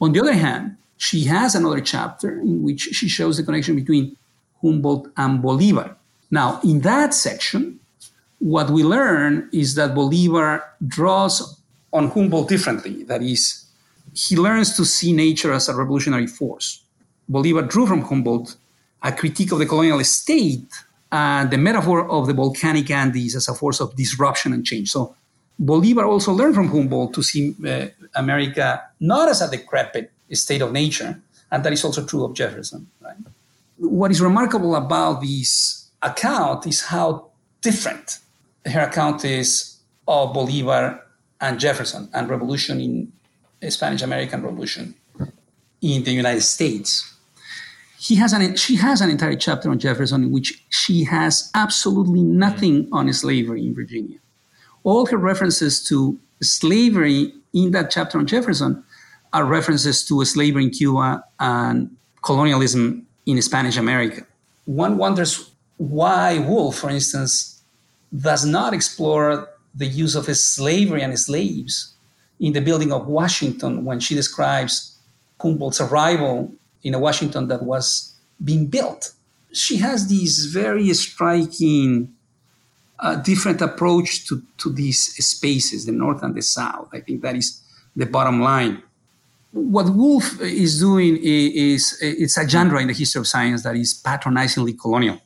On 0.00 0.12
the 0.12 0.20
other 0.20 0.34
hand, 0.34 0.76
she 0.96 1.24
has 1.24 1.54
another 1.54 1.80
chapter 1.80 2.40
in 2.40 2.64
which 2.64 2.80
she 2.80 3.08
shows 3.08 3.36
the 3.36 3.44
connection 3.44 3.76
between 3.76 4.16
Humboldt 4.60 5.12
and 5.16 5.40
Bolivar. 5.40 5.96
Now, 6.28 6.58
in 6.64 6.80
that 6.80 7.14
section, 7.14 7.78
what 8.44 8.68
we 8.68 8.84
learn 8.84 9.48
is 9.54 9.74
that 9.74 9.94
Bolivar 9.94 10.62
draws 10.86 11.58
on 11.94 12.10
Humboldt 12.10 12.46
differently. 12.46 13.02
That 13.04 13.22
is, 13.22 13.64
he 14.12 14.36
learns 14.36 14.76
to 14.76 14.84
see 14.84 15.14
nature 15.14 15.54
as 15.54 15.70
a 15.70 15.74
revolutionary 15.74 16.26
force. 16.26 16.82
Bolivar 17.26 17.62
drew 17.62 17.86
from 17.86 18.02
Humboldt 18.02 18.56
a 19.02 19.12
critique 19.12 19.50
of 19.50 19.60
the 19.60 19.64
colonial 19.64 20.04
state 20.04 20.70
and 21.10 21.50
the 21.50 21.56
metaphor 21.56 22.06
of 22.10 22.26
the 22.26 22.34
volcanic 22.34 22.90
Andes 22.90 23.34
as 23.34 23.48
a 23.48 23.54
force 23.54 23.80
of 23.80 23.96
disruption 23.96 24.52
and 24.52 24.62
change. 24.66 24.90
So 24.90 25.16
Bolivar 25.58 26.04
also 26.04 26.34
learned 26.34 26.54
from 26.54 26.68
Humboldt 26.68 27.14
to 27.14 27.22
see 27.22 27.54
uh, 27.66 27.86
America 28.14 28.82
not 29.00 29.30
as 29.30 29.40
a 29.40 29.50
decrepit 29.50 30.12
state 30.32 30.60
of 30.60 30.70
nature, 30.70 31.18
and 31.50 31.64
that 31.64 31.72
is 31.72 31.82
also 31.82 32.04
true 32.04 32.24
of 32.24 32.34
Jefferson. 32.34 32.88
Right? 33.00 33.16
What 33.78 34.10
is 34.10 34.20
remarkable 34.20 34.76
about 34.76 35.22
this 35.22 35.88
account 36.02 36.66
is 36.66 36.82
how 36.82 37.28
different 37.62 38.18
her 38.66 38.80
account 38.80 39.24
is 39.24 39.78
of 40.06 40.32
Bolivar 40.34 41.00
and 41.40 41.58
Jefferson 41.58 42.08
and 42.12 42.28
revolution 42.28 42.80
in 42.80 43.12
Spanish 43.70 44.02
American 44.02 44.42
Revolution 44.42 44.94
in 45.80 46.04
the 46.04 46.12
United 46.12 46.42
States. 46.42 47.14
He 47.98 48.16
has 48.16 48.32
an, 48.32 48.56
she 48.56 48.76
has 48.76 49.00
an 49.00 49.10
entire 49.10 49.36
chapter 49.36 49.70
on 49.70 49.78
Jefferson 49.78 50.24
in 50.24 50.30
which 50.30 50.62
she 50.68 51.04
has 51.04 51.50
absolutely 51.54 52.22
nothing 52.22 52.86
mm. 52.86 52.92
on 52.92 53.12
slavery 53.12 53.66
in 53.66 53.74
Virginia. 53.74 54.18
All 54.82 55.06
her 55.06 55.16
references 55.16 55.82
to 55.84 56.18
slavery 56.42 57.32
in 57.54 57.70
that 57.70 57.90
chapter 57.90 58.18
on 58.18 58.26
Jefferson 58.26 58.84
are 59.32 59.44
references 59.44 60.04
to 60.06 60.22
slavery 60.24 60.64
in 60.64 60.70
Cuba 60.70 61.24
and 61.40 61.96
colonialism 62.22 63.06
in 63.26 63.40
Spanish 63.40 63.76
America. 63.76 64.26
One 64.66 64.98
wonders 64.98 65.50
why 65.78 66.38
Wulf, 66.38 66.76
for 66.78 66.90
instance, 66.90 67.53
does 68.20 68.44
not 68.44 68.74
explore 68.74 69.48
the 69.74 69.86
use 69.86 70.14
of 70.14 70.24
slavery 70.36 71.02
and 71.02 71.18
slaves 71.18 71.94
in 72.38 72.52
the 72.52 72.60
building 72.60 72.92
of 72.92 73.06
Washington 73.06 73.84
when 73.84 74.00
she 74.00 74.14
describes 74.14 74.98
Humboldt's 75.40 75.80
arrival 75.80 76.52
in 76.82 76.94
a 76.94 76.98
Washington 76.98 77.48
that 77.48 77.62
was 77.62 78.14
being 78.42 78.66
built. 78.66 79.12
She 79.52 79.76
has 79.78 80.08
this 80.08 80.46
very 80.46 80.92
striking 80.94 82.14
uh, 83.00 83.16
different 83.16 83.60
approach 83.60 84.26
to, 84.28 84.42
to 84.58 84.70
these 84.70 85.00
spaces, 85.24 85.86
the 85.86 85.92
North 85.92 86.22
and 86.22 86.34
the 86.34 86.42
South. 86.42 86.88
I 86.92 87.00
think 87.00 87.22
that 87.22 87.36
is 87.36 87.62
the 87.96 88.06
bottom 88.06 88.40
line. 88.40 88.82
What 89.52 89.94
Wulf 89.94 90.40
is 90.40 90.80
doing 90.80 91.16
is, 91.16 91.92
is 91.92 91.98
it's 92.00 92.38
a 92.38 92.48
genre 92.48 92.80
in 92.80 92.88
the 92.88 92.94
history 92.94 93.20
of 93.20 93.26
science 93.26 93.62
that 93.62 93.76
is 93.76 93.94
patronizingly 93.94 94.72
colonial. 94.72 95.20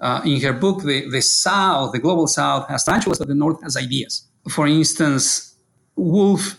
Uh, 0.00 0.22
in 0.24 0.40
her 0.40 0.52
book, 0.52 0.82
the, 0.82 1.08
the 1.10 1.20
South, 1.20 1.92
the 1.92 1.98
global 1.98 2.26
South, 2.26 2.68
has 2.68 2.84
tarantulas, 2.84 3.18
but 3.18 3.28
the 3.28 3.34
North 3.34 3.62
has 3.62 3.76
ideas. 3.76 4.26
For 4.48 4.66
instance, 4.66 5.54
Wulf 5.96 6.56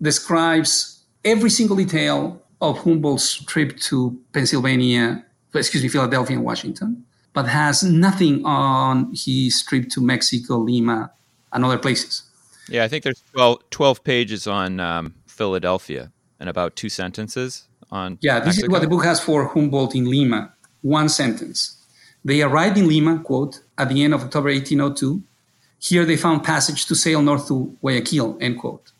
describes 0.00 1.02
every 1.24 1.50
single 1.50 1.76
detail 1.76 2.42
of 2.60 2.78
Humboldt's 2.78 3.44
trip 3.44 3.78
to 3.80 4.18
Pennsylvania, 4.32 5.24
excuse 5.54 5.82
me, 5.82 5.88
Philadelphia 5.88 6.36
and 6.36 6.44
Washington, 6.44 7.04
but 7.32 7.46
has 7.46 7.82
nothing 7.82 8.44
on 8.44 9.12
his 9.14 9.62
trip 9.62 9.88
to 9.90 10.00
Mexico, 10.00 10.56
Lima, 10.58 11.12
and 11.52 11.64
other 11.64 11.78
places. 11.78 12.22
Yeah, 12.68 12.84
I 12.84 12.88
think 12.88 13.04
there's 13.04 13.22
12, 13.32 13.70
12 13.70 14.04
pages 14.04 14.46
on 14.46 14.80
um, 14.80 15.14
Philadelphia 15.26 16.12
and 16.38 16.48
about 16.48 16.76
two 16.76 16.88
sentences 16.88 17.66
on. 17.90 18.18
Yeah, 18.20 18.38
this 18.38 18.46
Mexico. 18.46 18.66
is 18.66 18.70
what 18.70 18.82
the 18.82 18.88
book 18.88 19.04
has 19.04 19.20
for 19.20 19.46
Humboldt 19.48 19.94
in 19.94 20.08
Lima. 20.08 20.54
One 20.82 21.08
sentence. 21.08 21.79
They 22.24 22.42
arrived 22.42 22.76
in 22.78 22.88
Lima, 22.88 23.20
quote, 23.20 23.60
at 23.78 23.88
the 23.88 24.02
end 24.02 24.14
of 24.14 24.22
October 24.22 24.50
1802. 24.50 25.22
Here 25.78 26.04
they 26.04 26.16
found 26.16 26.44
passage 26.44 26.86
to 26.86 26.94
sail 26.94 27.22
north 27.22 27.48
to 27.48 27.76
Guayaquil, 27.80 28.38
end 28.40 28.58
quote. 28.58 28.92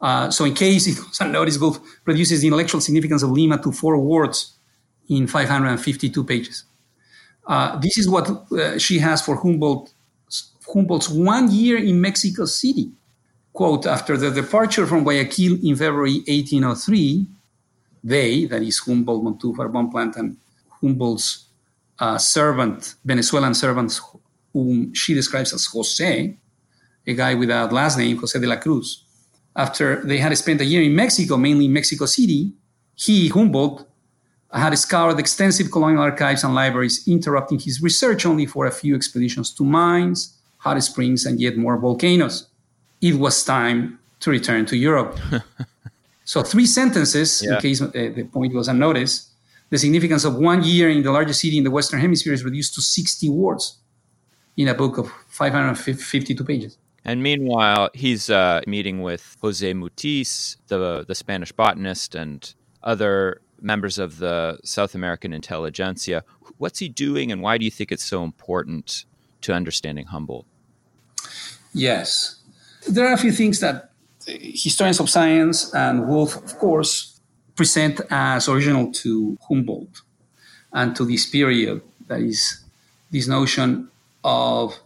Uh, 0.00 0.30
so, 0.30 0.44
in 0.44 0.54
case 0.54 0.86
it 0.92 0.98
was 0.98 1.20
unnoticed, 1.20 1.60
Wulf 1.60 1.80
reduces 2.04 2.42
the 2.42 2.48
intellectual 2.48 2.80
significance 2.80 3.22
of 3.22 3.30
Lima 3.30 3.60
to 3.62 3.72
four 3.72 3.98
words 3.98 4.58
in 5.08 5.26
552 5.26 6.24
pages. 6.24 6.64
Uh, 7.46 7.78
this 7.78 7.98
is 7.98 8.08
what 8.08 8.28
uh, 8.52 8.78
she 8.78 8.98
has 8.98 9.22
for 9.22 9.36
Humboldt, 9.36 9.92
Humboldt's 10.72 11.08
one 11.08 11.50
year 11.50 11.78
in 11.78 12.00
Mexico 12.00 12.44
City. 12.46 12.90
Quote, 13.52 13.86
after 13.86 14.16
the 14.16 14.30
departure 14.30 14.86
from 14.86 15.04
Guayaquil 15.04 15.58
in 15.62 15.76
February 15.76 16.16
1803, 16.26 17.26
they, 18.02 18.46
that 18.46 18.62
is 18.62 18.78
Humboldt, 18.80 19.22
Montúfar, 19.24 19.70
Bonpland, 19.70 20.16
and 20.16 20.36
Humboldt's 20.80 21.43
uh, 21.98 22.18
servant, 22.18 22.94
Venezuelan 23.04 23.54
servant, 23.54 24.00
whom 24.52 24.92
she 24.94 25.14
describes 25.14 25.52
as 25.52 25.66
Jose, 25.66 26.36
a 27.06 27.14
guy 27.14 27.34
without 27.34 27.72
last 27.72 27.98
name, 27.98 28.16
Jose 28.16 28.38
de 28.38 28.46
la 28.46 28.56
Cruz. 28.56 29.04
After 29.56 30.02
they 30.04 30.18
had 30.18 30.36
spent 30.36 30.60
a 30.60 30.64
year 30.64 30.82
in 30.82 30.94
Mexico, 30.94 31.36
mainly 31.36 31.66
in 31.66 31.72
Mexico 31.72 32.06
City, 32.06 32.52
he, 32.94 33.28
Humboldt, 33.28 33.86
had 34.52 34.76
scoured 34.78 35.18
extensive 35.18 35.70
colonial 35.70 36.02
archives 36.02 36.44
and 36.44 36.54
libraries, 36.54 37.06
interrupting 37.08 37.58
his 37.58 37.82
research 37.82 38.24
only 38.24 38.46
for 38.46 38.66
a 38.66 38.70
few 38.70 38.94
expeditions 38.94 39.52
to 39.54 39.64
mines, 39.64 40.38
hot 40.58 40.80
springs, 40.82 41.26
and 41.26 41.40
yet 41.40 41.56
more 41.56 41.76
volcanoes. 41.76 42.46
It 43.00 43.16
was 43.16 43.44
time 43.44 43.98
to 44.20 44.30
return 44.30 44.64
to 44.66 44.76
Europe. 44.76 45.18
so, 46.24 46.42
three 46.42 46.66
sentences, 46.66 47.42
yeah. 47.42 47.56
in 47.56 47.60
case 47.60 47.82
uh, 47.82 47.90
the 47.92 48.24
point 48.32 48.54
was 48.54 48.68
unnoticed. 48.68 49.30
The 49.70 49.78
significance 49.78 50.24
of 50.24 50.36
one 50.36 50.62
year 50.62 50.90
in 50.90 51.02
the 51.02 51.10
largest 51.10 51.40
city 51.40 51.58
in 51.58 51.64
the 51.64 51.70
Western 51.70 52.00
Hemisphere 52.00 52.32
is 52.32 52.44
reduced 52.44 52.74
to 52.74 52.82
60 52.82 53.28
words 53.30 53.78
in 54.56 54.68
a 54.68 54.74
book 54.74 54.98
of 54.98 55.10
552 55.28 56.44
pages. 56.44 56.78
And 57.04 57.22
meanwhile, 57.22 57.90
he's 57.92 58.30
uh, 58.30 58.62
meeting 58.66 59.02
with 59.02 59.36
Jose 59.42 59.72
Mutis, 59.74 60.56
the, 60.68 61.04
the 61.06 61.14
Spanish 61.14 61.52
botanist, 61.52 62.14
and 62.14 62.54
other 62.82 63.42
members 63.60 63.98
of 63.98 64.18
the 64.18 64.58
South 64.64 64.94
American 64.94 65.32
intelligentsia. 65.32 66.24
What's 66.58 66.78
he 66.78 66.88
doing, 66.88 67.30
and 67.30 67.42
why 67.42 67.58
do 67.58 67.64
you 67.64 67.70
think 67.70 67.92
it's 67.92 68.04
so 68.04 68.24
important 68.24 69.04
to 69.42 69.52
understanding 69.52 70.06
Humboldt? 70.06 70.46
Yes. 71.74 72.42
There 72.88 73.06
are 73.06 73.12
a 73.12 73.18
few 73.18 73.32
things 73.32 73.60
that 73.60 73.90
historians 74.26 75.00
of 75.00 75.10
science 75.10 75.74
and 75.74 76.08
Wulf, 76.08 76.36
of 76.36 76.58
course, 76.58 77.13
present 77.56 78.00
as 78.10 78.48
original 78.48 78.92
to 78.92 79.38
Humboldt 79.48 80.02
and 80.72 80.94
to 80.96 81.04
this 81.04 81.26
period. 81.26 81.82
That 82.06 82.20
is, 82.20 82.60
this 83.10 83.28
notion 83.28 83.88
of 84.22 84.78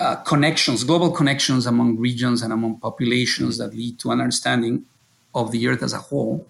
uh, 0.00 0.16
connections, 0.16 0.84
global 0.84 1.10
connections 1.10 1.66
among 1.66 1.98
regions 1.98 2.42
and 2.42 2.52
among 2.52 2.80
populations 2.80 3.58
that 3.58 3.72
lead 3.74 3.98
to 4.00 4.10
an 4.10 4.20
understanding 4.20 4.84
of 5.34 5.52
the 5.52 5.68
earth 5.68 5.82
as 5.82 5.92
a 5.92 5.98
whole 5.98 6.46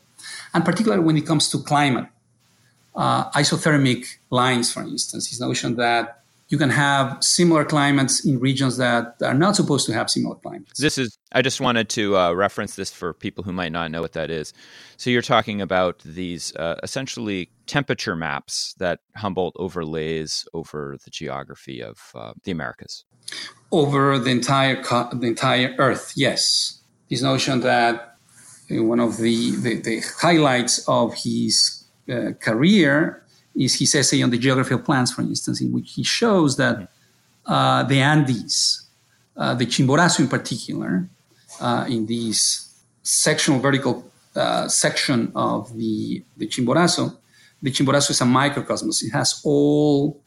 and 0.52 0.64
particularly 0.64 1.02
when 1.02 1.16
it 1.16 1.26
comes 1.26 1.48
to 1.50 1.58
climate. 1.58 2.06
Uh, 2.94 3.28
isothermic 3.32 4.18
lines, 4.30 4.72
for 4.72 4.82
instance, 4.82 5.28
this 5.28 5.40
notion 5.40 5.74
that 5.74 6.22
you 6.48 6.58
can 6.58 6.70
have 6.70 7.22
similar 7.22 7.64
climates 7.64 8.24
in 8.24 8.38
regions 8.38 8.76
that 8.76 9.16
are 9.22 9.34
not 9.34 9.56
supposed 9.56 9.86
to 9.86 9.92
have 9.92 10.10
similar 10.10 10.36
climates. 10.36 10.78
This 10.78 10.98
is, 10.98 11.18
I 11.32 11.42
just 11.42 11.60
wanted 11.60 11.88
to 11.90 12.16
uh, 12.16 12.32
reference 12.32 12.76
this 12.76 12.92
for 12.92 13.14
people 13.14 13.44
who 13.44 13.52
might 13.52 13.72
not 13.72 13.90
know 13.90 14.02
what 14.02 14.12
that 14.12 14.30
is. 14.30 14.52
So 14.96 15.10
you're 15.10 15.22
talking 15.22 15.60
about 15.60 16.00
these 16.04 16.54
uh, 16.56 16.76
essentially 16.82 17.50
temperature 17.66 18.14
maps 18.14 18.74
that 18.78 19.00
Humboldt 19.16 19.54
overlays 19.58 20.46
over 20.52 20.98
the 21.04 21.10
geography 21.10 21.82
of 21.82 21.98
uh, 22.14 22.34
the 22.44 22.52
Americas. 22.52 23.04
Over 23.72 24.18
the 24.18 24.30
entire, 24.30 24.82
co- 24.82 25.08
the 25.12 25.26
entire 25.26 25.74
Earth, 25.78 26.12
yes. 26.14 26.80
This 27.08 27.22
notion 27.22 27.60
that 27.60 28.16
one 28.70 29.00
of 29.00 29.16
the, 29.16 29.56
the, 29.56 29.80
the 29.80 30.02
highlights 30.20 30.86
of 30.88 31.14
his 31.14 31.84
uh, 32.10 32.32
career 32.40 33.23
is 33.54 33.78
his 33.78 33.94
essay 33.94 34.22
on 34.22 34.30
the 34.30 34.38
geography 34.38 34.74
of 34.74 34.84
plants, 34.84 35.12
for 35.12 35.22
instance, 35.22 35.60
in 35.60 35.72
which 35.72 35.94
he 35.94 36.02
shows 36.02 36.56
that 36.56 36.88
uh, 37.46 37.82
the 37.84 38.00
Andes, 38.00 38.88
uh, 39.36 39.54
the 39.54 39.66
Chimborazo 39.66 40.20
in 40.20 40.28
particular, 40.28 41.08
uh, 41.60 41.84
in 41.88 42.06
this 42.06 42.74
sectional 43.02 43.60
vertical 43.60 44.10
uh, 44.34 44.66
section 44.68 45.30
of 45.34 45.76
the, 45.76 46.22
the 46.36 46.46
Chimborazo, 46.46 47.16
the 47.62 47.70
Chimborazo 47.70 48.10
is 48.10 48.20
a 48.20 48.24
microcosmos. 48.24 49.02
It 49.02 49.10
has 49.10 49.40
all 49.44 50.20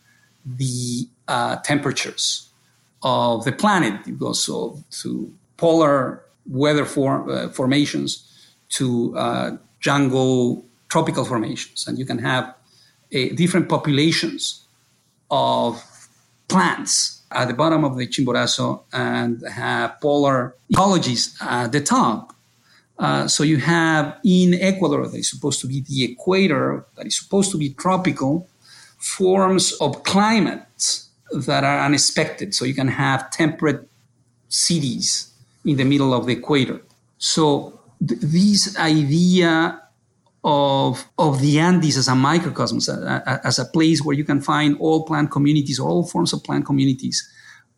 the 0.45 1.07
uh, 1.27 1.57
temperatures 1.57 2.49
of 3.03 3.45
the 3.45 3.51
planet. 3.51 4.07
It 4.07 4.17
goes 4.17 4.43
so 4.43 4.81
to 5.01 5.33
polar 5.57 6.23
weather 6.47 6.83
uh, 6.83 7.49
formations 7.49 8.23
to 8.69 9.15
uh, 9.17 9.57
jungle 9.79 10.65
tropical 10.89 11.25
formations. 11.25 11.87
And 11.87 11.99
you 11.99 12.05
can 12.05 12.19
have 12.19 12.53
different 13.11 13.69
populations 13.69 14.65
of 15.29 15.83
plants 16.47 17.21
at 17.31 17.47
the 17.47 17.53
bottom 17.53 17.83
of 17.83 17.97
the 17.97 18.07
Chimborazo 18.07 18.83
and 18.93 19.43
have 19.47 19.99
polar 20.01 20.55
ecologies 20.73 21.41
at 21.41 21.71
the 21.71 21.81
top. 21.81 22.33
Uh, 22.99 23.27
so 23.27 23.43
you 23.43 23.57
have 23.57 24.17
in 24.23 24.55
Ecuador, 24.55 25.07
that 25.07 25.17
is 25.17 25.29
supposed 25.29 25.61
to 25.61 25.67
be 25.67 25.81
the 25.81 26.03
equator, 26.03 26.85
that 26.95 27.05
is 27.05 27.17
supposed 27.17 27.51
to 27.51 27.57
be 27.57 27.69
tropical, 27.73 28.49
forms 28.97 29.73
of 29.73 30.03
climates 30.03 31.09
that 31.31 31.63
are 31.63 31.79
unexpected. 31.85 32.55
So 32.55 32.65
you 32.65 32.73
can 32.73 32.87
have 32.87 33.29
temperate 33.29 33.87
cities 34.49 35.31
in 35.65 35.77
the 35.77 35.83
middle 35.83 36.13
of 36.13 36.25
the 36.25 36.33
equator. 36.33 36.81
So 37.17 37.79
th- 38.07 38.19
this 38.21 38.77
idea 38.77 39.81
of, 40.47 41.05
of 41.17 41.41
the 41.41 41.59
Andes 41.59 41.97
as 41.97 42.07
a 42.07 42.13
microcosmos, 42.13 42.87
a, 42.87 43.21
a, 43.27 43.45
as 43.45 43.59
a 43.59 43.65
place 43.65 44.01
where 44.01 44.15
you 44.15 44.23
can 44.23 44.39
find 44.39 44.77
all 44.79 45.03
plant 45.05 45.29
communities, 45.29 45.77
all 45.77 46.07
forms 46.07 46.31
of 46.31 46.41
plant 46.41 46.65
communities, 46.65 47.29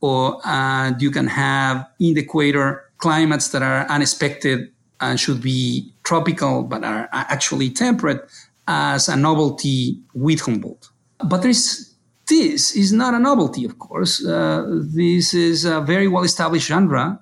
or 0.02 0.40
uh, 0.46 0.94
you 1.00 1.10
can 1.10 1.26
have 1.26 1.88
in 2.00 2.14
the 2.14 2.22
equator 2.22 2.84
climates 3.00 3.50
that 3.50 3.64
are 3.64 3.88
unexpected 3.90 4.72
and 5.02 5.20
should 5.20 5.42
be 5.42 5.92
tropical 6.04 6.62
but 6.62 6.84
are 6.84 7.10
actually 7.12 7.72
temperate 7.72 8.30
as 8.68 9.10
a 9.10 9.16
novelty 9.16 10.00
with 10.14 10.42
Humboldt. 10.42 10.90
But 11.26 11.42
there's 11.42 11.96
this 12.28 12.76
is 12.76 12.94
not 12.94 13.16
a 13.16 13.20
novelty, 13.20 13.66
of 13.66 13.80
course. 13.80 14.24
Uh, 14.24 14.84
this 14.94 15.34
is 15.34 15.66
a 15.66 15.82
very 15.82 16.08
well 16.08 16.24
established 16.24 16.68
genre 16.68 17.20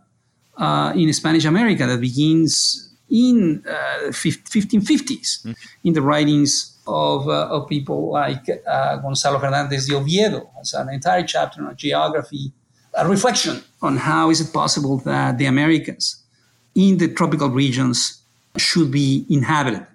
uh, 0.57 0.91
in 0.93 1.13
Spanish 1.13 1.45
America 1.45 1.87
that 1.87 2.01
begins 2.01 2.86
in 3.09 3.63
uh, 3.67 4.07
1550s 4.09 5.45
mm-hmm. 5.45 5.51
in 5.83 5.93
the 5.93 6.01
writings 6.01 6.77
of, 6.87 7.27
uh, 7.27 7.47
of 7.47 7.67
people 7.67 8.11
like 8.11 8.45
uh, 8.67 8.97
Gonzalo 8.97 9.39
Fernandez 9.39 9.87
de 9.87 9.95
Oviedo. 9.95 10.49
It's 10.59 10.73
an 10.73 10.89
entire 10.89 11.23
chapter 11.23 11.65
on 11.65 11.75
geography, 11.75 12.51
a 12.93 13.07
reflection 13.07 13.63
on 13.81 13.97
how 13.97 14.29
is 14.29 14.41
it 14.41 14.53
possible 14.53 14.97
that 14.99 15.37
the 15.37 15.45
Americas 15.45 16.23
in 16.75 16.97
the 16.97 17.07
tropical 17.07 17.49
regions 17.49 18.21
should 18.57 18.91
be 18.91 19.25
inhabited 19.29 19.85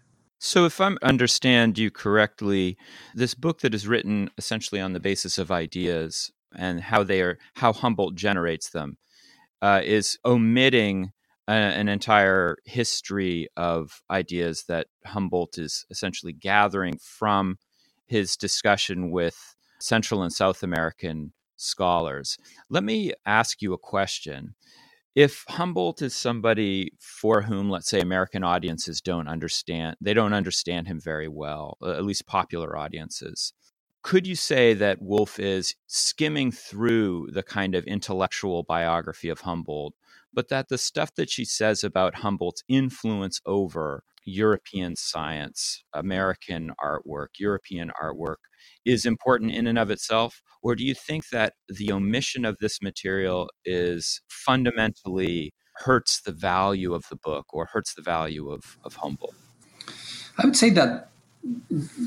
so, 0.45 0.65
if 0.65 0.81
I 0.81 0.97
understand 1.03 1.79
you 1.79 1.93
correctly, 1.93 2.77
this 3.15 3.33
book 3.33 3.61
that 3.61 3.77
is 3.77 3.87
written 3.87 4.29
essentially 4.37 4.81
on 4.81 4.93
the 4.93 4.99
basis 4.99 5.39
of 5.39 5.53
ideas 5.53 6.33
and 6.53 6.81
how 6.81 7.05
they 7.05 7.23
are, 7.23 7.39
how 7.55 7.73
Humboldt 7.73 8.17
generates 8.17 8.71
them, 8.71 8.97
uh, 9.63 9.83
is 9.85 10.19
omitting 10.25 11.13
a, 11.49 11.53
an 11.53 11.89
entire 11.89 12.57
history 12.65 13.49
of 13.57 14.03
ideas 14.11 14.65
that 14.69 14.87
Humboldt 15.07 15.59
is 15.59 15.85
essentially 15.91 16.33
gathering 16.33 16.99
from 17.01 17.59
his 18.07 18.37
discussion 18.37 19.11
with 19.11 19.55
Central 19.81 20.23
and 20.23 20.33
South 20.33 20.63
American 20.63 21.33
scholars. 21.57 22.39
Let 22.69 22.85
me 22.85 23.13
ask 23.27 23.63
you 23.63 23.73
a 23.73 23.79
question 23.79 24.55
if 25.15 25.45
Humboldt 25.49 26.01
is 26.01 26.15
somebody 26.15 26.93
for 26.99 27.43
whom, 27.43 27.69
let's 27.69 27.89
say, 27.91 28.01
American 28.01 28.43
audiences 28.43 29.03
don't 29.03 29.29
understand, 29.29 29.97
they 30.01 30.15
don't 30.15 30.33
understand 30.33 30.87
him 30.87 31.01
very 31.01 31.29
well, 31.29 31.77
at 31.85 32.05
least 32.05 32.27
popular 32.27 32.79
audiences, 32.79 33.53
could 34.03 34.27
you 34.27 34.35
say 34.35 34.75
that 34.75 35.01
Wulf 35.01 35.39
is 35.39 35.75
skimming 35.87 36.51
through 36.51 37.29
the 37.33 37.43
kind 37.43 37.75
of 37.75 37.85
intellectual 37.85 38.63
biography 38.63 39.29
of 39.29 39.41
Humboldt, 39.41 39.95
but 40.33 40.49
that 40.49 40.69
the 40.69 40.79
stuff 40.79 41.15
that 41.17 41.31
she 41.31 41.45
says 41.45 41.85
about 41.85 42.17
Humboldt's 42.17 42.63
influence 42.69 43.41
over 43.47 44.03
mm-hmm. 44.05 44.31
European 44.31 44.97
science, 44.97 45.85
American 45.93 46.73
artwork, 46.83 47.29
European 47.39 47.91
artwork, 48.01 48.37
is 48.85 49.05
important 49.05 49.53
in 49.53 49.67
and 49.67 49.79
of 49.79 49.91
itself? 49.91 50.43
Or 50.63 50.77
do 50.77 50.85
you 50.85 50.95
think 50.95 51.29
that 51.31 51.55
the 51.69 51.93
omission 51.93 52.45
of 52.45 52.59
this 52.61 52.81
material 52.81 53.51
is 53.65 54.21
fundamentally 54.29 55.53
hurts 55.77 56.21
the 56.21 56.33
value 56.33 56.95
of 56.95 57.05
the 57.11 57.17
book 57.17 57.47
or 57.53 57.67
hurts 57.73 57.95
the 57.95 58.03
value 58.03 58.51
of, 58.51 58.79
of 58.85 58.97
Humboldt? 58.97 59.35
I 60.39 60.47
would 60.47 60.57
say 60.57 60.71
that 60.71 61.09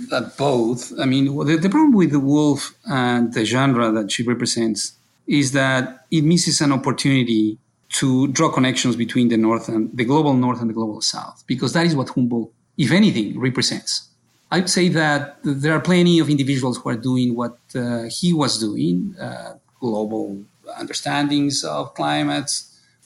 that 0.10 0.38
both. 0.38 0.98
I 1.00 1.06
mean, 1.06 1.26
the, 1.26 1.58
the 1.58 1.70
problem 1.70 1.92
with 1.92 2.12
the 2.12 2.20
Wulf 2.20 2.74
and 2.86 3.34
the 3.34 3.44
genre 3.44 3.92
that 3.92 4.12
she 4.12 4.24
represents 4.24 4.94
is 5.28 5.52
that 5.52 6.06
it 6.12 6.24
misses 6.24 6.62
an 6.62 6.72
opportunity 6.72 7.58
to 8.00 8.28
draw 8.28 8.50
connections 8.50 8.96
between 8.96 9.30
the 9.30 9.38
north 9.38 9.70
and 9.70 9.90
the 9.96 10.04
global 10.04 10.34
north 10.34 10.60
and 10.60 10.70
the 10.70 10.74
global 10.74 11.02
south, 11.02 11.44
because 11.48 11.72
that 11.74 11.86
is 11.86 11.96
what 11.96 12.10
Humboldt, 12.10 12.52
if 12.78 12.92
anything, 12.92 13.40
represents. 13.40 14.10
I'd 14.52 14.70
say 14.70 14.90
that 14.90 15.38
there 15.44 15.74
are 15.74 15.80
plenty 15.80 16.20
of 16.20 16.30
individuals 16.30 16.78
who 16.78 16.90
are 16.90 16.98
doing 16.98 17.36
what 17.36 17.58
uh, 17.74 18.04
he 18.10 18.34
was 18.34 18.60
doing, 18.60 19.16
uh, 19.20 19.54
global 19.80 20.44
understandings 20.78 21.64
of 21.64 21.94
climates, 21.94 22.54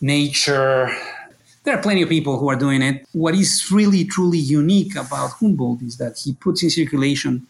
nature. 0.02 0.90
There 1.64 1.78
are 1.78 1.82
plenty 1.82 2.02
of 2.02 2.10
people 2.10 2.40
who 2.40 2.50
are 2.50 2.56
doing 2.56 2.82
it. 2.82 3.06
What 3.12 3.36
is 3.36 3.70
really, 3.72 4.06
truly 4.06 4.40
unique 4.40 4.96
about 4.96 5.32
Humboldt 5.40 5.82
is 5.84 5.98
that 5.98 6.18
he 6.24 6.34
puts 6.34 6.64
in 6.64 6.70
circulation 6.72 7.46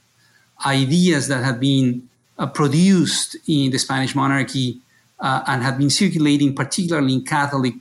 ideas 0.66 1.30
that 1.30 1.44
have 1.46 1.60
been 1.60 2.10
uh, 2.38 2.48
produced 2.48 3.38
in 3.48 3.72
the 3.72 3.80
Spanish 3.80 4.14
monarchy 4.14 4.82
uh, 5.20 5.44
and 5.48 5.64
have 5.64 5.78
been 5.78 5.90
circulating, 5.90 6.56
particularly 6.56 7.14
in 7.14 7.24
Catholic 7.24 7.74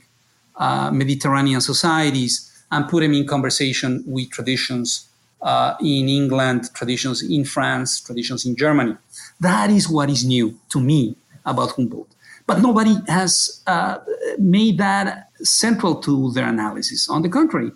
uh, 0.55 0.91
Mediterranean 0.91 1.61
societies, 1.61 2.45
and 2.71 2.87
put 2.87 3.01
them 3.01 3.13
in 3.13 3.25
conversation 3.25 4.03
with 4.05 4.29
traditions 4.29 5.09
uh, 5.41 5.75
in 5.79 6.09
England, 6.09 6.69
traditions 6.73 7.21
in 7.21 7.45
France, 7.45 8.01
traditions 8.01 8.45
in 8.45 8.55
Germany. 8.55 8.95
That 9.39 9.69
is 9.69 9.89
what 9.89 10.09
is 10.09 10.25
new 10.25 10.59
to 10.69 10.79
me 10.79 11.15
about 11.45 11.71
Humboldt. 11.71 12.13
But 12.45 12.61
nobody 12.61 12.95
has 13.07 13.61
uh, 13.67 13.99
made 14.37 14.77
that 14.79 15.29
central 15.41 15.95
to 16.01 16.31
their 16.31 16.47
analysis. 16.47 17.09
On 17.09 17.21
the 17.21 17.29
contrary, 17.29 17.71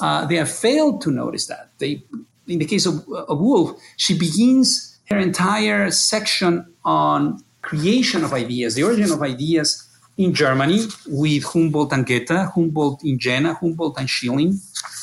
uh, 0.00 0.26
they 0.26 0.36
have 0.36 0.50
failed 0.50 1.00
to 1.02 1.10
notice 1.10 1.46
that. 1.46 1.70
They, 1.78 2.02
in 2.46 2.58
the 2.58 2.64
case 2.64 2.86
of, 2.86 3.08
of 3.08 3.40
Wulf, 3.40 3.80
she 3.96 4.18
begins 4.18 4.98
her 5.10 5.18
entire 5.18 5.90
section 5.90 6.66
on 6.84 7.42
creation 7.66 8.24
of 8.24 8.32
ideas, 8.32 8.74
the 8.74 8.84
origin 8.84 9.10
of 9.12 9.20
ideas 9.22 9.68
in 10.16 10.32
Germany 10.32 10.80
with 11.08 11.44
Humboldt 11.44 11.92
and 11.92 12.06
Goethe, 12.06 12.38
Humboldt 12.54 13.04
in 13.04 13.18
Jena, 13.18 13.54
Humboldt 13.54 13.98
and 13.98 14.08
Schelling, 14.08 14.58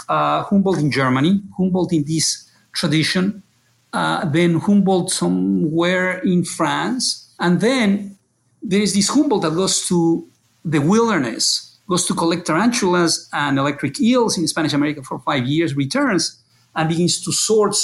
uh, 0.09 0.43
Humboldt 0.43 0.79
in 0.79 0.89
Germany, 0.89 1.41
Humboldt 1.57 1.93
in 1.93 2.03
this 2.05 2.49
tradition, 2.71 3.43
uh, 3.91 4.25
then 4.25 4.59
Humboldt 4.59 5.11
somewhere 5.11 6.19
in 6.19 6.43
France, 6.43 7.35
and 7.39 7.61
then 7.61 8.17
there 8.61 8.81
is 8.81 8.93
this 8.93 9.09
Humboldt 9.09 9.43
that 9.43 9.53
goes 9.53 9.87
to 9.89 10.27
the 10.65 10.79
wilderness, 10.79 11.77
goes 11.87 12.05
to 12.07 12.13
collect 12.15 12.47
tarantulas 12.47 13.29
and 13.33 13.59
electric 13.59 13.99
eels 13.99 14.37
in 14.37 14.47
Spanish 14.47 14.73
America 14.73 15.03
for 15.03 15.19
five 15.19 15.45
years, 15.45 15.75
returns 15.75 16.41
and 16.75 16.89
begins 16.89 17.21
to 17.23 17.31
sort 17.31 17.75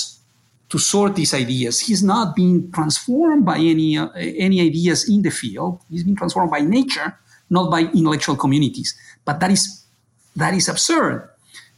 to 0.69 0.77
sort 0.77 1.15
these 1.15 1.33
ideas. 1.33 1.79
He's 1.79 2.03
not 2.03 2.35
being 2.35 2.71
transformed 2.71 3.45
by 3.45 3.57
any 3.57 3.97
uh, 3.97 4.09
any 4.15 4.61
ideas 4.61 5.09
in 5.09 5.21
the 5.21 5.31
field. 5.31 5.81
He's 5.89 6.03
being 6.03 6.15
transformed 6.15 6.51
by 6.51 6.61
nature, 6.61 7.17
not 7.49 7.71
by 7.71 7.81
intellectual 7.81 8.35
communities. 8.35 8.95
But 9.25 9.39
that 9.39 9.51
is 9.51 9.85
that 10.35 10.53
is 10.53 10.69
absurd, 10.69 11.29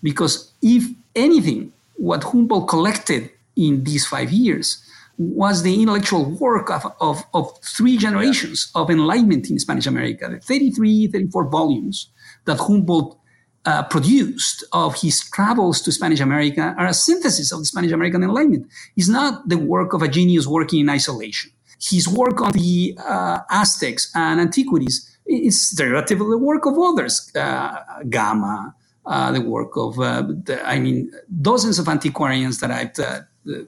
because 0.04 0.52
if 0.62 0.84
anything, 1.16 1.72
what 1.96 2.24
Humboldt 2.24 2.68
collected 2.68 3.32
in 3.56 3.84
these 3.84 4.06
five 4.06 4.32
years 4.32 4.84
was 5.18 5.62
the 5.62 5.82
intellectual 5.82 6.26
work 6.26 6.72
of, 6.72 6.86
of, 7.00 7.24
of 7.34 7.52
three 7.64 7.98
generations 7.98 8.72
of 8.74 8.90
enlightenment 8.90 9.50
in 9.52 9.60
Spanish 9.60 9.86
America, 9.86 10.28
the 10.28 10.40
33, 10.40 11.08
34 11.08 11.50
volumes 11.50 12.08
that 12.46 12.58
Humboldt 12.58 13.20
uh, 13.66 13.84
produced 13.84 14.64
of 14.72 15.00
his 15.00 15.30
travels 15.30 15.82
to 15.82 15.92
Spanish 15.92 16.20
America 16.20 16.74
are 16.78 16.88
a 16.88 16.94
synthesis 16.94 17.52
of 17.52 17.60
the 17.60 17.66
Spanish 17.66 17.92
American 17.92 18.24
Enlightenment. 18.24 18.68
It's 18.96 19.08
not 19.08 19.48
the 19.48 19.58
work 19.58 19.94
of 19.94 20.02
a 20.02 20.08
genius 20.08 20.48
working 20.48 20.80
in 20.80 20.90
isolation. 20.90 21.52
His 21.80 22.08
work 22.08 22.42
on 22.42 22.52
the 22.52 22.98
uh, 23.04 23.40
Aztecs 23.50 24.12
and 24.16 24.40
antiquities 24.40 25.18
is 25.26 25.70
derivative 25.72 26.22
of 26.22 26.30
the 26.30 26.38
work 26.38 26.66
of 26.66 26.78
others, 26.78 27.32
uh, 27.36 27.78
Gama, 28.10 28.76
uh, 29.06 29.32
the 29.32 29.42
work 29.42 29.76
of, 29.78 30.00
uh, 30.00 30.22
the, 30.22 30.62
I 30.66 30.80
mean, 30.80 31.12
dozens 31.42 31.80
of 31.80 31.88
antiquarians 31.88 32.60
that 32.60 32.72
I've 32.72 33.00
uh, 33.00 33.22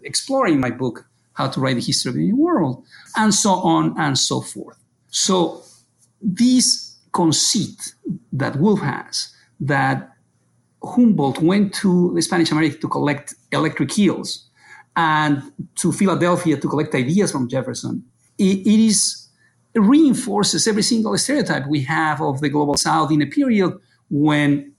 explored 0.04 0.50
in 0.52 0.60
my 0.60 0.70
book, 0.70 1.06
How 1.34 1.48
to 1.48 1.60
Write 1.60 1.76
the 1.76 1.82
History 1.82 2.10
of 2.10 2.16
the 2.16 2.22
New 2.22 2.38
World, 2.38 2.84
and 3.16 3.34
so 3.34 3.52
on 3.52 3.96
and 4.00 4.18
so 4.18 4.42
forth. 4.42 4.78
So 5.10 5.64
this 6.22 6.98
conceit 7.12 7.94
that 8.32 8.56
Wulf 8.58 8.82
has 8.82 9.33
that 9.68 10.10
Humboldt 10.84 11.40
went 11.42 11.74
to 11.76 12.14
the 12.14 12.22
Spanish 12.22 12.52
America 12.52 12.78
to 12.78 12.88
collect 12.88 13.34
electric 13.52 13.98
eels 13.98 14.50
and 14.96 15.42
to 15.76 15.92
Philadelphia 15.92 16.58
to 16.58 16.68
collect 16.68 16.94
ideas 16.94 17.32
from 17.32 17.48
Jefferson, 17.50 18.04
it, 18.38 18.60
it 18.68 18.80
is 18.80 19.28
it 19.74 19.80
reinforces 19.80 20.68
every 20.68 20.84
single 20.84 21.18
stereotype 21.18 21.66
we 21.68 21.82
have 21.82 22.22
of 22.22 22.42
the 22.42 22.50
global 22.50 22.78
South 22.78 23.12
in 23.12 23.24
a 23.24 23.26
period 23.26 23.74
when 24.12 24.72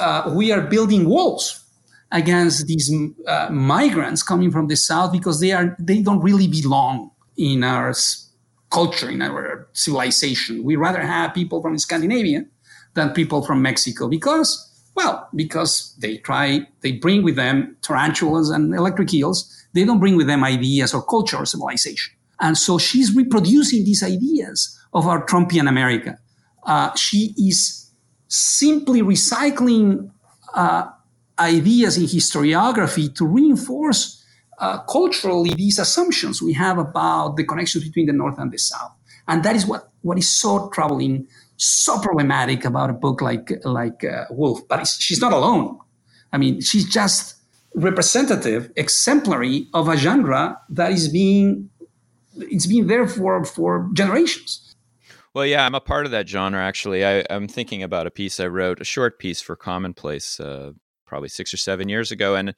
uh, 0.00 0.32
we 0.34 0.50
are 0.50 0.62
building 0.62 1.06
walls 1.06 1.64
against 2.12 2.66
these 2.66 2.90
uh, 3.26 3.48
migrants 3.50 4.22
coming 4.22 4.50
from 4.50 4.68
the 4.68 4.76
South 4.76 5.12
because 5.12 5.40
they 5.40 5.52
are 5.52 5.76
they 5.78 6.00
don't 6.00 6.20
really 6.20 6.48
belong 6.48 7.10
in 7.36 7.62
our 7.62 7.92
culture 8.70 9.10
in 9.10 9.22
our 9.22 9.68
civilization. 9.72 10.62
We 10.62 10.76
rather 10.76 11.00
have 11.00 11.34
people 11.34 11.60
from 11.60 11.76
Scandinavia 11.78 12.44
than 12.94 13.10
people 13.10 13.42
from 13.42 13.62
Mexico 13.62 14.08
because, 14.08 14.64
well, 14.94 15.28
because 15.34 15.94
they 15.98 16.18
try, 16.18 16.66
they 16.80 16.92
bring 16.92 17.22
with 17.22 17.36
them 17.36 17.76
tarantulas 17.82 18.50
and 18.50 18.74
electric 18.74 19.12
eels. 19.14 19.54
They 19.74 19.84
don't 19.84 20.00
bring 20.00 20.16
with 20.16 20.26
them 20.26 20.44
ideas 20.44 20.94
or 20.94 21.02
culture 21.02 21.36
or 21.36 21.46
civilization. 21.46 22.14
And 22.40 22.56
so 22.56 22.78
she's 22.78 23.14
reproducing 23.14 23.84
these 23.84 24.02
ideas 24.02 24.78
of 24.92 25.06
our 25.06 25.24
Trumpian 25.26 25.68
America. 25.68 26.18
Uh, 26.64 26.94
she 26.94 27.34
is 27.36 27.90
simply 28.28 29.02
recycling 29.02 30.10
uh, 30.54 30.88
ideas 31.38 31.96
in 31.96 32.04
historiography 32.04 33.14
to 33.14 33.26
reinforce 33.26 34.24
uh, 34.58 34.78
culturally 34.84 35.54
these 35.54 35.78
assumptions 35.78 36.42
we 36.42 36.52
have 36.52 36.78
about 36.78 37.36
the 37.36 37.44
connections 37.44 37.84
between 37.84 38.06
the 38.06 38.12
North 38.12 38.38
and 38.38 38.50
the 38.50 38.58
South. 38.58 38.92
And 39.28 39.42
that 39.44 39.54
is 39.54 39.66
what, 39.66 39.90
what 40.02 40.18
is 40.18 40.28
so 40.28 40.68
troubling, 40.70 41.28
so 41.58 41.98
problematic 41.98 42.64
about 42.64 42.90
a 42.90 42.94
book 42.94 43.20
like, 43.20 43.52
like 43.64 44.04
uh, 44.04 44.24
Wulf. 44.30 44.66
But 44.68 44.86
she's 44.86 45.20
not 45.20 45.32
alone. 45.32 45.78
I 46.32 46.38
mean, 46.38 46.60
she's 46.60 46.88
just 46.88 47.36
representative, 47.74 48.70
exemplary 48.76 49.68
of 49.74 49.88
a 49.88 49.96
genre 49.96 50.60
that 50.70 50.92
is 50.92 51.08
being 51.08 51.70
it's 52.40 52.66
been 52.66 52.86
there 52.86 53.06
for 53.06 53.44
for 53.44 53.88
generations. 53.92 54.74
Well, 55.34 55.46
yeah, 55.46 55.64
I'm 55.64 55.74
a 55.74 55.80
part 55.80 56.06
of 56.06 56.12
that 56.12 56.28
genre. 56.28 56.60
Actually, 56.60 57.04
I, 57.04 57.18
am 57.30 57.48
thinking 57.48 57.82
about 57.82 58.06
a 58.06 58.10
piece 58.10 58.40
I 58.40 58.46
wrote, 58.46 58.80
a 58.80 58.84
short 58.84 59.18
piece 59.18 59.40
for 59.40 59.56
Commonplace, 59.56 60.40
uh, 60.40 60.72
probably 61.06 61.28
six 61.28 61.52
or 61.52 61.58
seven 61.58 61.88
years 61.88 62.10
ago, 62.10 62.34
and 62.34 62.54